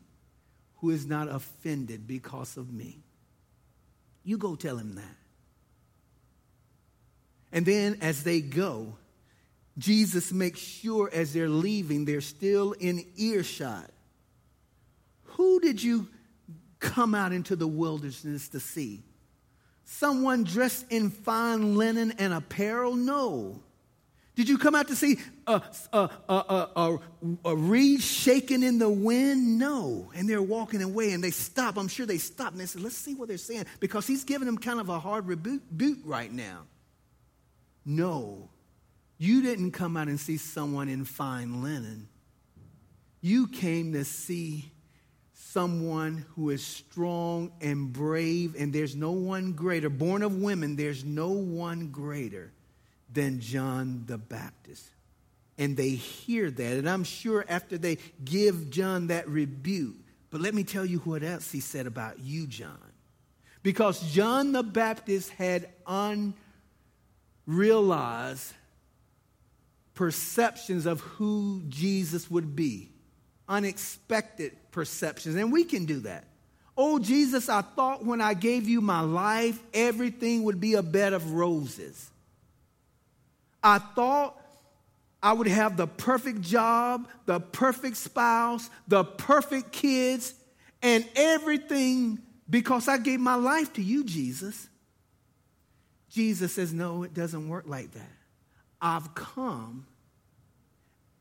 [0.85, 2.99] who is not offended because of me.
[4.23, 5.17] You go tell him that.
[7.53, 8.99] And then as they go,
[9.79, 13.89] Jesus makes sure as they're leaving, they're still in earshot.
[15.23, 16.07] Who did you
[16.81, 19.05] come out into the wilderness to see?
[19.87, 22.95] Someone dressed in fine linen and apparel?
[22.95, 23.63] No.
[24.35, 25.63] Did you come out to see a,
[25.93, 26.99] a, a, a,
[27.45, 29.61] a reed shaking in the wind?
[29.61, 30.11] No.
[30.15, 31.77] And they're walking away and they stop.
[31.77, 34.47] I'm sure they stop and they said, let's see what they're saying because he's giving
[34.47, 36.63] them kind of a hard rebuke right now.
[37.85, 38.51] No.
[39.19, 42.09] You didn't come out and see someone in fine linen.
[43.21, 44.73] You came to see
[45.33, 49.89] someone who is strong and brave, and there's no one greater.
[49.89, 52.53] Born of women, there's no one greater
[53.15, 54.85] than John the Baptist.
[55.57, 56.77] And they hear that.
[56.77, 59.97] And I'm sure after they give John that rebuke,
[60.31, 62.77] but let me tell you what else he said about you, John.
[63.63, 65.69] Because John the Baptist had
[67.47, 68.53] unrealized
[69.95, 72.91] perceptions of who Jesus would be,
[73.49, 75.37] unexpected perceptions.
[75.37, 76.25] And we can do that.
[76.77, 81.13] Oh, Jesus, I thought when I gave you my life, everything would be a bed
[81.13, 82.11] of roses.
[83.65, 84.39] I thought
[85.23, 90.35] I would have the perfect job, the perfect spouse, the perfect kids,
[90.83, 94.69] and everything because I gave my life to you, Jesus.
[96.11, 98.13] Jesus says, No, it doesn't work like that.
[98.83, 99.87] I've come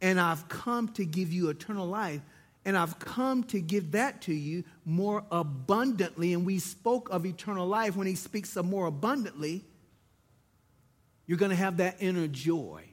[0.01, 2.21] and I've come to give you eternal life.
[2.65, 6.33] And I've come to give that to you more abundantly.
[6.33, 9.65] And we spoke of eternal life when he speaks of more abundantly.
[11.25, 12.83] You're going to have that inner joy.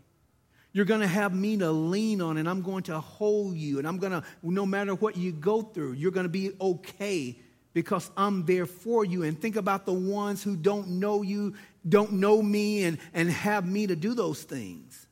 [0.72, 3.78] You're going to have me to lean on, and I'm going to hold you.
[3.78, 7.36] And I'm going to, no matter what you go through, you're going to be okay
[7.72, 9.24] because I'm there for you.
[9.24, 11.54] And think about the ones who don't know you,
[11.88, 15.06] don't know me, and, and have me to do those things.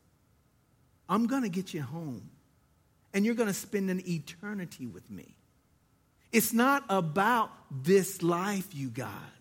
[1.09, 2.31] I'm going to get you home,
[3.13, 5.35] and you're going to spend an eternity with me.
[6.31, 9.38] It's not about this life, you guys.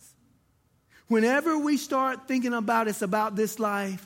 [1.07, 4.05] Whenever we start thinking about it's about this life,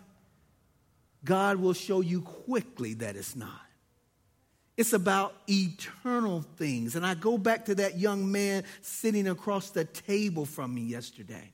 [1.23, 3.49] God will show you quickly that it's not.
[4.77, 6.95] It's about eternal things.
[6.95, 11.53] And I go back to that young man sitting across the table from me yesterday.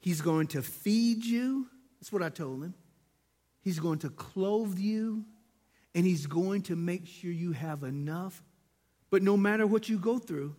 [0.00, 1.66] He's going to feed you.
[2.00, 2.74] That's what I told him.
[3.60, 5.24] He's going to clothe you.
[5.94, 8.42] And he's going to make sure you have enough.
[9.10, 10.54] But no matter what you go through,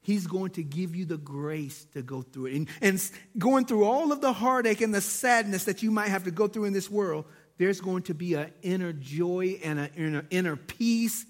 [0.00, 2.54] He's going to give you the grace to go through it.
[2.54, 6.24] And, and going through all of the heartache and the sadness that you might have
[6.24, 7.24] to go through in this world,
[7.58, 11.26] there's going to be an inner joy and an inner, inner peace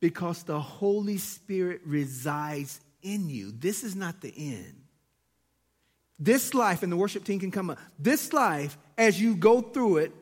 [0.00, 3.52] because the Holy Spirit resides in you.
[3.52, 4.74] This is not the end.
[6.18, 9.98] This life, and the worship team can come up, this life, as you go through
[9.98, 10.12] it,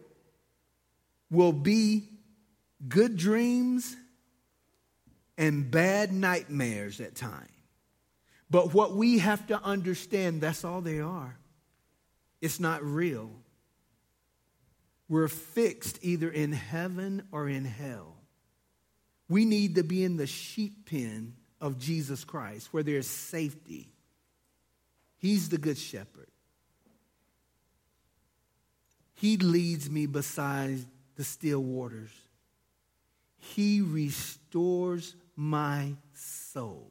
[1.30, 2.08] will be
[2.88, 3.96] good dreams
[5.36, 7.48] and bad nightmares at times.
[8.50, 11.36] But what we have to understand, that's all they are.
[12.40, 13.30] It's not real.
[15.08, 18.16] We're fixed either in heaven or in hell.
[19.28, 23.88] We need to be in the sheep pen of Jesus Christ where there's safety.
[25.16, 26.28] He's the good shepherd.
[29.14, 30.80] He leads me beside
[31.16, 32.10] the still waters.
[33.38, 36.90] He restores my soul.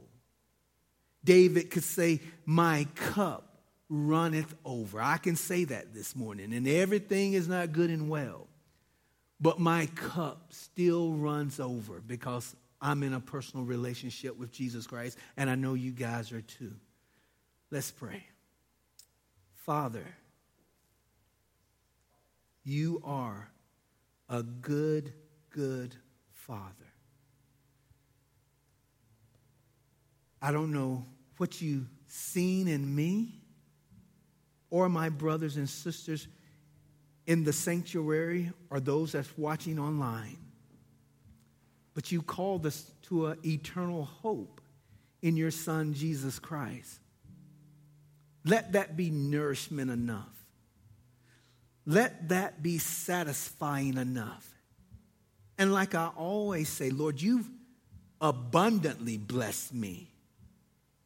[1.23, 3.53] David could say, My cup
[3.89, 5.01] runneth over.
[5.01, 8.47] I can say that this morning, and everything is not good and well.
[9.39, 15.17] But my cup still runs over because I'm in a personal relationship with Jesus Christ,
[15.37, 16.73] and I know you guys are too.
[17.71, 18.23] Let's pray.
[19.65, 20.05] Father,
[22.63, 23.49] you are
[24.29, 25.13] a good,
[25.49, 25.95] good
[26.31, 26.92] Father.
[30.43, 31.05] I don't know
[31.37, 33.33] what you've seen in me
[34.69, 36.27] or my brothers and sisters
[37.25, 40.37] in the sanctuary or those that's watching online.
[41.93, 44.59] But you called us to an eternal hope
[45.21, 46.99] in your Son, Jesus Christ.
[48.43, 50.27] Let that be nourishment enough.
[51.85, 54.49] Let that be satisfying enough.
[55.57, 57.49] And like I always say, Lord, you've
[58.19, 60.09] abundantly blessed me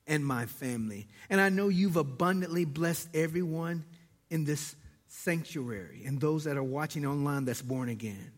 [0.07, 1.07] and my family.
[1.29, 3.85] And I know you've abundantly blessed everyone
[4.29, 4.75] in this
[5.07, 8.31] sanctuary and those that are watching online that's born again.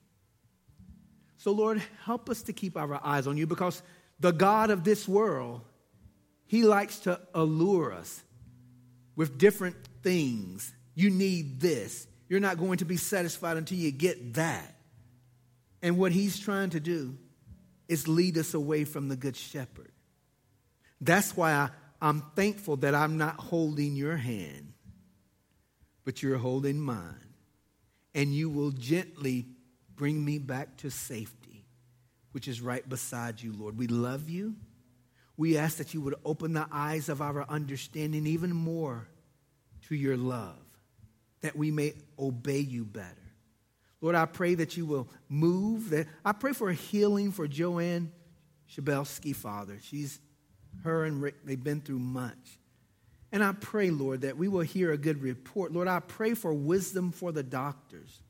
[1.37, 3.81] So, Lord, help us to keep our eyes on you because
[4.19, 5.61] the God of this world,
[6.45, 8.21] he likes to allure us
[9.15, 10.73] with different things.
[10.95, 12.07] You need this.
[12.27, 14.75] You're not going to be satisfied until you get that.
[15.81, 17.17] And what he's trying to do
[17.87, 19.91] is lead us away from the Good Shepherd.
[21.01, 21.69] That's why I,
[22.01, 24.73] I'm thankful that I'm not holding your hand,
[26.05, 27.15] but you're holding mine.
[28.15, 29.45] And you will gently
[29.95, 31.65] bring me back to safety,
[32.31, 33.77] which is right beside you, Lord.
[33.77, 34.55] We love you.
[35.37, 39.07] We ask that you would open the eyes of our understanding even more
[39.87, 40.59] to your love,
[41.41, 43.15] that we may obey you better.
[44.01, 45.89] Lord, I pray that you will move.
[45.89, 48.11] That I pray for a healing for Joanne
[48.73, 49.77] Shabelsky, Father.
[49.81, 50.19] She's
[50.83, 52.59] her and Rick, they've been through much.
[53.31, 55.71] And I pray, Lord, that we will hear a good report.
[55.71, 58.21] Lord, I pray for wisdom for the doctors,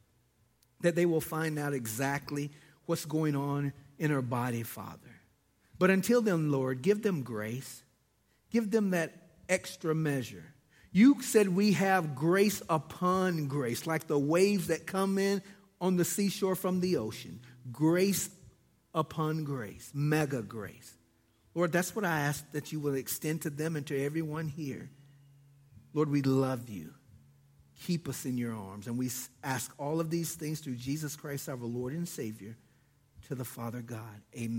[0.82, 2.52] that they will find out exactly
[2.86, 5.00] what's going on in her body, Father.
[5.78, 7.84] But until then, Lord, give them grace.
[8.50, 9.14] Give them that
[9.48, 10.44] extra measure.
[10.92, 15.42] You said we have grace upon grace, like the waves that come in
[15.80, 17.40] on the seashore from the ocean.
[17.72, 18.30] Grace
[18.94, 20.96] upon grace, mega grace.
[21.60, 24.90] Lord, that's what I ask that you will extend to them and to everyone here.
[25.94, 26.94] Lord, we love you.
[27.86, 28.88] Keep us in your arms.
[28.88, 29.10] And we
[29.44, 32.56] ask all of these things through Jesus Christ, our Lord and Savior,
[33.28, 34.22] to the Father God.
[34.34, 34.56] Amen.